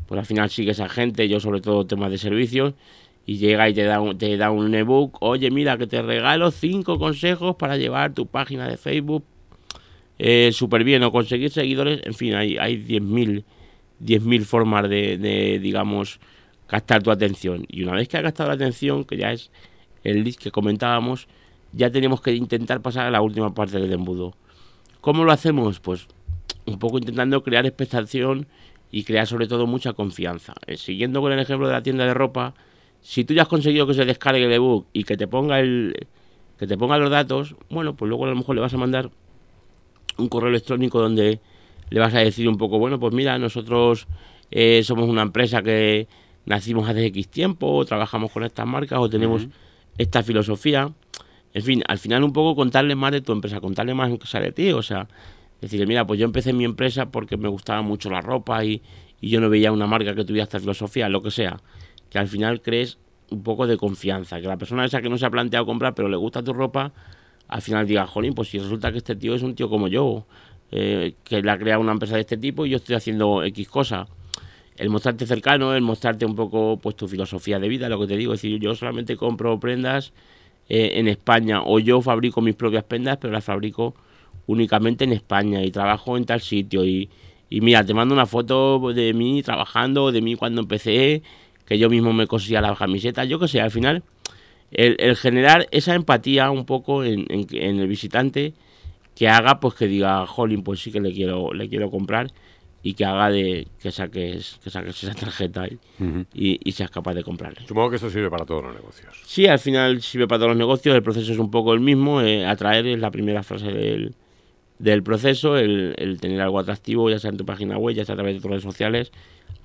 pues 0.07 0.19
al 0.19 0.25
final 0.27 0.51
sigue 0.51 0.71
esa 0.71 0.87
gente. 0.87 1.27
Yo 1.27 1.39
sobre 1.39 1.61
todo 1.61 1.87
temas 1.87 2.11
de 2.11 2.19
servicios 2.19 2.75
y 3.25 3.37
llega 3.37 3.69
y 3.69 3.73
te 3.73 3.83
da 3.83 4.01
un, 4.01 4.17
te 4.17 4.35
da 4.37 4.51
un 4.51 4.73
ebook, 4.73 5.17
oye 5.21 5.51
mira 5.51 5.77
que 5.77 5.87
te 5.87 6.01
regalo 6.01 6.51
cinco 6.51 6.97
consejos 6.97 7.55
para 7.55 7.77
llevar 7.77 8.13
tu 8.13 8.25
página 8.25 8.67
de 8.67 8.77
Facebook 8.77 9.23
eh, 10.23 10.51
súper 10.53 10.83
bien 10.83 11.01
o 11.01 11.11
conseguir 11.11 11.49
seguidores, 11.49 11.99
en 12.03 12.13
fin, 12.13 12.35
hay, 12.35 12.55
hay 12.55 12.77
10.000 12.77 14.43
formas 14.43 14.87
de, 14.87 15.59
digamos, 15.59 16.19
captar 16.67 17.01
tu 17.01 17.09
atención. 17.09 17.65
Y 17.67 17.81
una 17.81 17.93
vez 17.93 18.07
que 18.07 18.17
ha 18.17 18.21
gastado 18.21 18.49
la 18.49 18.53
atención, 18.53 19.03
que 19.03 19.17
ya 19.17 19.31
es 19.31 19.49
el 20.03 20.23
list 20.23 20.39
que 20.39 20.51
comentábamos, 20.51 21.27
ya 21.73 21.89
tenemos 21.89 22.21
que 22.21 22.35
intentar 22.35 22.83
pasar 22.83 23.07
a 23.07 23.09
la 23.09 23.21
última 23.21 23.55
parte 23.55 23.79
del 23.79 23.91
embudo. 23.91 24.35
¿Cómo 24.99 25.23
lo 25.23 25.31
hacemos? 25.31 25.79
Pues 25.79 26.05
un 26.67 26.77
poco 26.77 26.99
intentando 26.99 27.41
crear 27.41 27.65
expectación 27.65 28.45
y 28.91 29.05
crear 29.05 29.25
sobre 29.25 29.47
todo 29.47 29.65
mucha 29.65 29.93
confianza. 29.93 30.53
Eh, 30.67 30.77
siguiendo 30.77 31.21
con 31.21 31.31
el 31.31 31.39
ejemplo 31.39 31.65
de 31.65 31.73
la 31.73 31.81
tienda 31.81 32.05
de 32.05 32.13
ropa, 32.13 32.53
si 33.01 33.25
tú 33.25 33.34
ya 33.34 33.43
has 33.43 33.48
conseguido 33.48 33.88
que 33.88 33.93
se 33.93 34.05
descargue 34.05 34.46
el 34.46 34.51
ebook 34.51 34.88
y 34.93 35.03
que 35.03 35.17
te 35.17 35.27
ponga 35.27 35.60
el 35.60 36.08
que 36.58 36.67
te 36.67 36.77
ponga 36.77 36.98
los 37.00 37.10
datos, 37.10 37.55
bueno, 37.72 37.96
pues 37.96 38.08
luego 38.08 38.25
a 38.25 38.29
lo 38.29 38.36
mejor 38.36 38.53
le 38.53 38.62
vas 38.62 38.74
a 38.74 38.77
mandar 38.77 39.10
un 40.17 40.29
correo 40.29 40.50
electrónico 40.50 41.01
donde 41.01 41.39
le 41.89 42.00
vas 42.00 42.13
a 42.13 42.20
decir 42.20 42.48
un 42.48 42.58
poco, 42.58 42.77
bueno, 42.77 43.00
pues 43.00 43.13
mira, 43.13 43.39
nosotros 43.39 44.08
eh, 44.51 44.84
somos 44.84 45.10
una 45.10 45.24
empresa 45.24 45.63
que 45.63 46.08
nacimos 46.46 46.88
hace 46.88 47.08
X 47.08 47.29
tiempo, 47.29 47.84
trabajamos 47.86 48.31
con 48.31 48.43
estas 48.43 48.67
marcas 48.67 49.00
o 49.00 49.10
tenemos 49.10 49.48
esta 49.98 50.22
filosofía. 50.22 50.93
En 51.53 51.63
fin, 51.63 51.84
al 51.88 51.98
final 51.98 52.24
un 52.24 52.31
poco 52.31 52.55
contarle 52.55 52.93
más 52.93 53.12
de 53.12 53.22
tu 53.22 53.31
empresa, 53.31 53.60
contarle 53.60 53.96
más 53.96 54.12
de 54.31 54.51
ti, 54.51 54.72
o 54.72 54.84
sea, 54.84 55.08
decirle, 55.62 55.88
mira, 55.88 56.05
pues 56.05 56.20
yo 56.20 56.25
empecé 56.25 56.53
mi 56.53 56.63
empresa 56.63 57.08
porque 57.10 57.38
me 57.38 57.50
gustaba 57.50 57.81
mucho 57.81 58.12
la 58.12 58.22
ropa 58.22 58.63
y, 58.63 58.84
y 59.20 59.29
yo 59.29 59.41
no 59.41 59.50
veía 59.50 59.72
una 59.72 59.88
marca 59.88 60.13
que 60.13 60.24
tuviera 60.24 60.43
esta 60.43 60.60
filosofía, 60.60 61.10
lo 61.10 61.24
que 61.24 61.31
sea 61.31 61.60
que 62.12 62.20
al 62.20 62.27
final 62.27 62.62
crees 62.62 63.00
un 63.32 63.41
poco 63.41 63.65
de 63.65 63.77
confianza, 63.77 64.39
que 64.39 64.48
la 64.48 64.58
persona 64.58 64.86
esa 64.86 65.01
que 65.01 65.10
no 65.10 65.18
se 65.18 65.25
ha 65.25 65.32
planteado 65.32 65.65
comprar 65.65 65.96
pero 65.96 66.10
le 66.10 66.18
gusta 66.18 66.44
tu 66.44 66.53
ropa, 66.53 66.91
al 67.48 67.62
final 67.62 67.88
diga, 67.88 68.06
jolín, 68.06 68.34
pues 68.34 68.50
si 68.50 68.60
resulta 68.60 68.91
que 68.91 69.00
este 69.00 69.15
tío 69.15 69.34
es 69.34 69.41
un 69.41 69.56
tío 69.56 69.70
como 69.70 69.88
yo, 69.88 70.25
eh, 70.72 71.15
que 71.24 71.41
le 71.41 71.51
ha 71.51 71.58
creado 71.58 71.82
una 71.82 71.94
empresa 71.94 72.15
de 72.15 72.22
este 72.22 72.38
tipo 72.38 72.65
y 72.65 72.70
yo 72.70 72.77
estoy 72.77 72.96
haciendo 72.96 73.44
X 73.44 73.68
cosa. 73.68 74.08
El 74.77 74.89
mostrarte 74.89 75.25
cercano, 75.25 75.74
el 75.75 75.82
mostrarte 75.82 76.25
un 76.25 76.36
poco 76.36 76.80
pues 76.82 76.96
tu 76.96 77.08
filosofía 77.08 77.60
de 77.60 77.68
vida, 77.68 77.89
lo 77.89 78.00
que 78.00 78.08
te 78.08 78.18
digo, 78.18 78.34
es 78.34 78.41
decir, 78.41 78.60
yo 78.60 78.75
solamente 78.75 79.18
compro 79.18 79.60
prendas 79.60 80.13
eh, 80.70 80.91
en 80.96 81.08
España 81.08 81.62
o 81.63 81.80
yo 81.80 82.01
fabrico 82.01 82.41
mis 82.41 82.56
propias 82.56 82.84
prendas, 82.84 83.18
pero 83.18 83.34
las 83.34 83.44
fabrico 83.44 83.96
únicamente 84.48 85.03
en 85.03 85.13
España 85.13 85.63
y 85.63 85.72
trabajo 85.72 86.18
en 86.18 86.25
tal 86.25 86.41
sitio 86.41 86.86
y, 86.86 87.10
y 87.50 87.62
mira, 87.62 87.86
te 87.86 87.94
mando 87.94 88.13
una 88.13 88.25
foto 88.25 88.94
de 88.94 89.13
mí 89.13 89.44
trabajando, 89.44 90.12
de 90.12 90.22
mí 90.22 90.36
cuando 90.36 90.62
empecé 90.62 91.22
que 91.65 91.77
yo 91.77 91.89
mismo 91.89 92.13
me 92.13 92.27
cosía 92.27 92.62
la 92.62 92.75
camiseta, 92.75 93.24
yo 93.24 93.39
que 93.39 93.48
sé, 93.48 93.62
al 93.62 93.72
final, 93.72 94.03
el, 94.72 95.15
generar 95.15 95.68
esa 95.72 95.96
empatía 95.96 96.50
un 96.51 96.65
poco 96.65 97.03
en, 97.03 97.25
el 97.30 97.88
visitante 97.88 98.53
que 99.15 99.27
haga 99.27 99.60
pues 99.60 99.75
que 99.75 99.88
diga, 99.88 100.25
jolín, 100.25 100.63
pues 100.63 100.82
sí 100.82 100.91
que 100.91 101.00
le 101.00 101.13
quiero, 101.13 101.53
le 101.53 101.70
quiero 101.70 101.91
comprar 101.91 102.32
y 102.84 102.96
que 102.96 103.06
haga 103.06 103.30
de 103.30 103.68
que 103.80 103.91
saques, 103.91 104.60
que 104.63 104.70
saques 104.70 105.03
esa 105.03 105.13
tarjeta 105.13 105.68
y, 106.34 106.60
y, 106.63 106.72
seas 106.72 106.89
capaz 106.89 107.13
de 107.13 107.24
comprarle. 107.24 107.68
Supongo 107.68 107.91
que 107.91 107.98
eso 107.98 108.10
sirve 108.10 108.30
para 108.30 108.46
todos 108.46 108.63
los 108.63 108.74
negocios. 108.74 109.15
Sí, 109.25 109.46
al 109.46 109.60
final 109.60 110.01
sirve 110.01 110.27
para 110.27 110.39
todos 110.39 110.50
los 110.50 110.58
negocios, 110.58 110.96
el 110.96 111.03
proceso 111.03 111.32
es 111.32 111.38
un 111.38 111.51
poco 111.51 111.74
el 111.74 111.80
mismo, 111.80 112.22
eh, 112.22 112.46
atraer 112.46 112.88
es 112.88 113.00
la 113.00 113.12
primera 113.12 113.44
frase 113.44 113.68
del, 113.68 114.15
del 114.81 115.03
proceso, 115.03 115.57
el, 115.57 115.93
el, 115.97 116.19
tener 116.19 116.41
algo 116.41 116.59
atractivo, 116.59 117.09
ya 117.09 117.19
sea 117.19 117.29
en 117.29 117.38
tu 117.38 117.45
página 117.45 117.77
web, 117.77 117.95
ya 117.95 118.03
sea 118.03 118.13
a 118.13 118.15
través 118.15 118.35
de 118.35 118.41
tus 118.41 118.50
redes 118.50 118.63
sociales, 118.63 119.11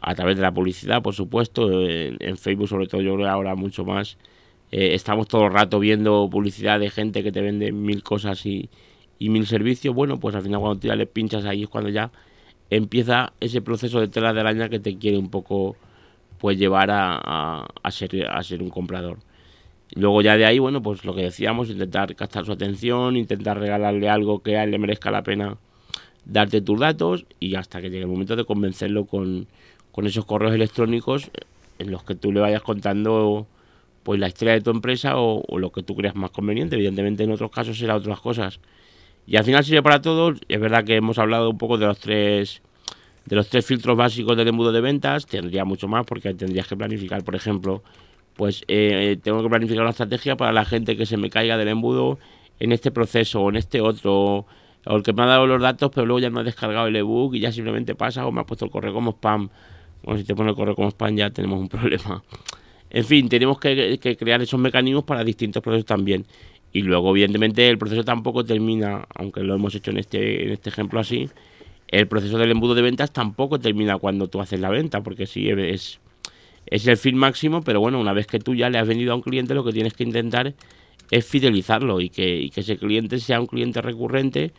a 0.00 0.14
través 0.14 0.37
de 0.37 0.42
la 0.42 0.52
publicidad, 0.52 1.02
por 1.02 1.14
supuesto, 1.14 1.82
en, 1.82 2.37
Facebook 2.37 2.68
sobre 2.68 2.87
todo 2.87 3.00
yo 3.00 3.14
creo 3.14 3.28
ahora 3.28 3.54
mucho 3.54 3.85
más. 3.85 4.18
Eh, 4.73 4.94
estamos 4.94 5.26
todo 5.28 5.46
el 5.46 5.52
rato 5.52 5.78
viendo 5.80 6.28
publicidad 6.30 6.78
de 6.80 6.90
gente 6.90 7.23
que 7.23 7.32
te 7.32 7.40
vende 7.40 7.73
mil 7.73 8.02
cosas 8.02 8.44
y, 8.44 8.68
mil 9.18 9.46
servicios. 9.46 9.94
Bueno, 9.94 10.20
pues 10.20 10.35
al 10.35 10.42
final 10.42 10.61
cuando 10.61 10.80
tú 10.80 10.88
ya 10.88 10.96
le 10.96 11.06
pinchas 11.06 11.44
ahí 11.46 11.62
es 11.62 11.68
cuando 11.68 11.88
ya 11.90 12.11
empieza 12.68 13.32
ese 13.40 13.62
proceso 13.62 14.00
de 14.00 14.08
tela 14.08 14.35
de 14.35 14.40
araña 14.40 14.68
que 14.68 14.80
te 14.80 14.99
quiere 14.99 15.16
un 15.16 15.30
poco 15.30 15.76
pues 16.38 16.58
llevar 16.58 16.90
a, 16.90 17.66
a, 17.82 17.90
ser, 17.90 18.26
a 18.28 18.42
ser 18.42 18.62
un 18.62 18.68
comprador. 18.70 19.18
Luego 19.95 20.21
ya 20.21 20.37
de 20.37 20.45
ahí, 20.45 20.59
bueno, 20.59 20.83
pues 20.83 21.05
lo 21.05 21.14
que 21.14 21.23
decíamos, 21.23 21.71
intentar 21.71 22.14
captar 22.16 22.45
su 22.45 22.52
atención, 22.52 23.16
intentar 23.16 23.59
regalarle 23.59 24.09
algo 24.09 24.43
que 24.43 24.57
a 24.57 24.64
él 24.64 24.73
le 24.73 24.78
merezca 24.78 25.11
la 25.11 25.23
pena 25.23 25.57
darte 26.25 26.61
tus 26.61 26.81
datos 26.81 27.25
y 27.38 27.55
hasta 27.55 27.81
que 27.81 27.88
llegue 27.88 28.02
el 28.02 28.09
momento 28.09 28.35
de 28.37 28.45
convencerlo 28.45 29.07
con, 29.07 29.47
con 29.93 30.07
esos 30.07 30.25
correos 30.25 30.55
electrónicos 30.55 31.31
en 31.78 31.90
los 31.90 32.02
que 32.02 32.14
tú 32.14 32.33
le 32.33 32.40
vayas 32.40 32.62
contando 32.62 33.47
pues 34.02 34.21
la 34.21 34.28
historia 34.28 34.55
de 34.55 34.61
tu 34.61 34.71
empresa 34.71 35.14
o, 35.16 35.43
lo 35.59 35.73
que 35.73 35.83
tú 35.83 35.97
creas 35.97 36.14
más 36.14 36.31
conveniente. 36.31 36.76
Evidentemente 36.76 37.25
en 37.25 37.33
otros 37.33 37.50
casos 37.50 37.76
será 37.76 37.97
otras 37.97 38.21
cosas. 38.21 38.61
Y 39.26 39.37
al 39.37 39.43
final 39.43 39.64
sirve 39.64 39.83
para 39.83 40.00
todos. 40.00 40.38
Es 40.47 40.61
verdad 40.61 40.85
que 40.85 40.95
hemos 40.95 41.19
hablado 41.19 41.50
un 41.50 41.59
poco 41.59 41.76
de 41.76 41.87
los 41.87 41.99
tres 41.99 42.62
de 43.25 43.35
los 43.35 43.49
tres 43.49 43.66
filtros 43.66 43.97
básicos 43.97 44.37
del 44.37 44.47
embudo 44.47 44.71
de 44.71 44.81
ventas. 44.81 45.26
Tendría 45.26 45.64
mucho 45.64 45.88
más 45.88 46.07
porque 46.07 46.33
tendrías 46.35 46.69
que 46.69 46.76
planificar, 46.76 47.25
por 47.25 47.35
ejemplo, 47.35 47.83
pues 48.37 48.64
eh, 48.69 49.19
tengo 49.23 49.43
que 49.43 49.49
planificar 49.49 49.83
una 49.83 49.90
estrategia 49.90 50.37
para 50.37 50.52
la 50.52 50.64
gente 50.64 50.97
que 50.97 51.07
se 51.07 51.16
me 51.16 51.31
caiga 51.31 51.57
del 51.57 51.69
embudo 51.69 52.19
en 52.61 52.73
este 52.73 52.90
proceso 52.90 53.43
o 53.43 53.49
en 53.49 53.57
este 53.57 53.81
otro. 53.81 54.47
O 54.88 54.97
el 54.97 55.02
que 55.02 55.12
me 55.12 55.23
ha 55.23 55.26
dado 55.26 55.47
los 55.47 55.61
datos, 55.61 55.90
pero 55.93 56.07
luego 56.07 56.21
ya 56.21 56.31
no 56.31 56.40
ha 56.40 56.45
descargado 56.45 56.87
el 56.87 56.95
ebook 56.95 57.35
y 57.35 57.40
ya 57.40 57.50
simplemente 57.50 57.95
pasa 57.95 58.26
o 58.26 58.33
me 58.33 58.40
ha 58.40 58.45
puesto 58.45 58.64
el 58.66 58.71
correo 58.71 58.93
como 58.93 59.12
spam. 59.12 59.49
Bueno, 60.02 60.21
si 60.21 60.25
te 60.25 60.35
pone 60.35 60.50
el 60.50 60.57
correo 60.57 60.76
como 60.76 60.88
spam 60.90 61.16
ya 61.16 61.31
tenemos 61.31 61.59
un 61.59 61.69
problema. 61.71 62.23
En 62.90 63.05
fin, 63.05 63.28
tenemos 63.28 63.59
que, 63.59 63.99
crear 64.19 64.40
esos 64.43 64.61
mecanismos 64.61 65.05
para 65.05 65.25
distintos 65.25 65.62
procesos 65.62 65.87
también. 65.87 66.25
Y 66.73 66.83
luego, 66.83 67.11
evidentemente, 67.11 67.69
el 67.69 67.78
proceso 67.78 68.05
tampoco 68.05 68.45
termina, 68.45 69.07
aunque 69.14 69.43
lo 69.43 69.55
hemos 69.55 69.75
hecho 69.75 69.90
en 69.90 69.99
este, 69.99 70.45
en 70.45 70.52
este 70.52 70.69
ejemplo 70.69 71.00
así, 71.00 71.28
el 71.88 72.07
proceso 72.07 72.38
del 72.38 72.50
embudo 72.50 72.75
de 72.75 72.83
ventas 72.83 73.12
tampoco 73.12 73.59
termina 73.59 73.99
cuando 73.99 74.28
tú 74.28 74.40
haces 74.40 74.61
la 74.61 74.69
venta, 74.69 75.02
porque 75.02 75.26
sí, 75.26 75.49
es, 75.49 76.00
es 76.66 76.87
el 76.87 76.96
fin 76.96 77.16
máximo, 77.16 77.62
pero 77.62 77.80
bueno, 77.80 78.00
una 78.00 78.12
vez 78.12 78.26
que 78.26 78.38
tú 78.38 78.54
ya 78.54 78.68
le 78.70 78.78
has 78.78 78.87
vendido 78.87 79.12
a 79.12 79.16
un 79.16 79.23
cliente, 79.23 79.54
lo 79.54 79.64
que 79.64 79.73
tienes 79.73 79.94
que 79.94 80.04
intentar 80.04 80.54
es 81.11 81.25
fidelizarlo 81.25 82.00
y 82.00 82.11
que, 82.11 82.37
y 82.37 82.50
que 82.50 82.61
ese 82.61 82.76
cliente 82.76 83.18
sea 83.18 83.40
un 83.40 83.46
cliente 83.46 83.80
recurrente, 83.80 84.52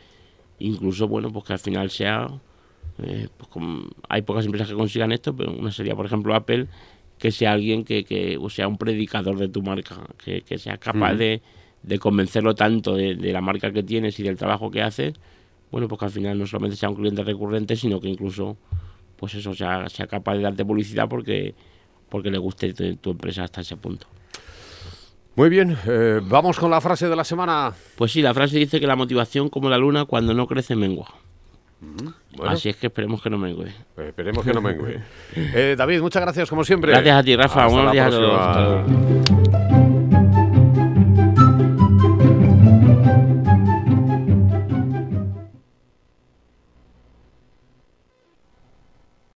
incluso, 0.59 1.07
bueno, 1.07 1.31
pues 1.31 1.45
que 1.45 1.53
al 1.53 1.59
final 1.59 1.89
sea, 1.89 2.27
eh, 3.03 3.27
pues 3.37 3.65
hay 4.09 4.21
pocas 4.21 4.45
empresas 4.45 4.69
que 4.69 4.75
consigan 4.75 5.11
esto, 5.11 5.35
pero 5.35 5.51
una 5.51 5.71
sería, 5.71 5.95
por 5.95 6.05
ejemplo, 6.05 6.33
Apple, 6.33 6.67
que 7.17 7.31
sea 7.31 7.51
alguien 7.53 7.83
que, 7.83 8.03
que 8.03 8.37
o 8.37 8.49
sea 8.49 8.67
un 8.67 8.77
predicador 8.77 9.37
de 9.37 9.49
tu 9.49 9.61
marca, 9.61 9.97
que, 10.23 10.57
sea 10.57 10.77
capaz 10.77 11.15
de, 11.15 11.41
de, 11.83 11.99
convencerlo 11.99 12.55
tanto 12.55 12.95
de, 12.95 13.15
de, 13.15 13.33
la 13.33 13.41
marca 13.41 13.71
que 13.71 13.83
tienes 13.83 14.19
y 14.19 14.23
del 14.23 14.37
trabajo 14.37 14.69
que 14.69 14.81
haces, 14.81 15.15
bueno, 15.71 15.87
pues 15.87 15.99
que 15.99 16.05
al 16.05 16.11
final 16.11 16.37
no 16.37 16.45
solamente 16.45 16.77
sea 16.77 16.89
un 16.89 16.95
cliente 16.95 17.23
recurrente, 17.23 17.75
sino 17.75 17.99
que 17.99 18.07
incluso, 18.07 18.57
pues 19.17 19.33
eso, 19.35 19.53
sea, 19.53 19.89
sea 19.89 20.07
capaz 20.07 20.35
de 20.35 20.43
darte 20.43 20.63
publicidad 20.63 21.09
porque, 21.09 21.55
porque 22.09 22.29
le 22.31 22.37
guste 22.37 22.73
tu 22.73 23.11
empresa 23.11 23.43
hasta 23.43 23.61
ese 23.61 23.75
punto. 23.77 24.07
Muy 25.35 25.49
bien, 25.49 25.77
eh, 25.85 26.19
vamos 26.23 26.57
con 26.57 26.71
la 26.71 26.81
frase 26.81 27.07
de 27.07 27.15
la 27.15 27.23
semana. 27.23 27.71
Pues 27.95 28.11
sí, 28.11 28.23
la 28.23 28.33
frase 28.33 28.57
dice 28.57 28.79
que 28.79 28.87
la 28.87 28.95
motivación 28.95 29.49
como 29.49 29.69
la 29.69 29.77
luna 29.77 30.05
cuando 30.05 30.33
no 30.33 30.47
crece 30.47 30.75
mengua. 30.75 31.07
Mm, 31.79 32.41
Así 32.47 32.69
es 32.69 32.75
que 32.75 32.87
esperemos 32.87 33.21
que 33.21 33.29
no 33.29 33.37
mengue. 33.37 33.71
Pues 33.93 34.07
esperemos 34.07 34.43
que 34.43 34.51
no 34.51 34.61
mengue. 34.61 34.99
eh, 35.35 35.75
David, 35.77 36.01
muchas 36.01 36.23
gracias 36.23 36.49
como 36.49 36.63
siempre. 36.63 36.91
Gracias 36.91 37.17
a 37.17 37.23
ti, 37.23 37.35
Rafa. 37.35 37.67
Buenos 37.67 37.91
días 37.91 38.07
a 38.07 38.09
todos. 38.09 39.37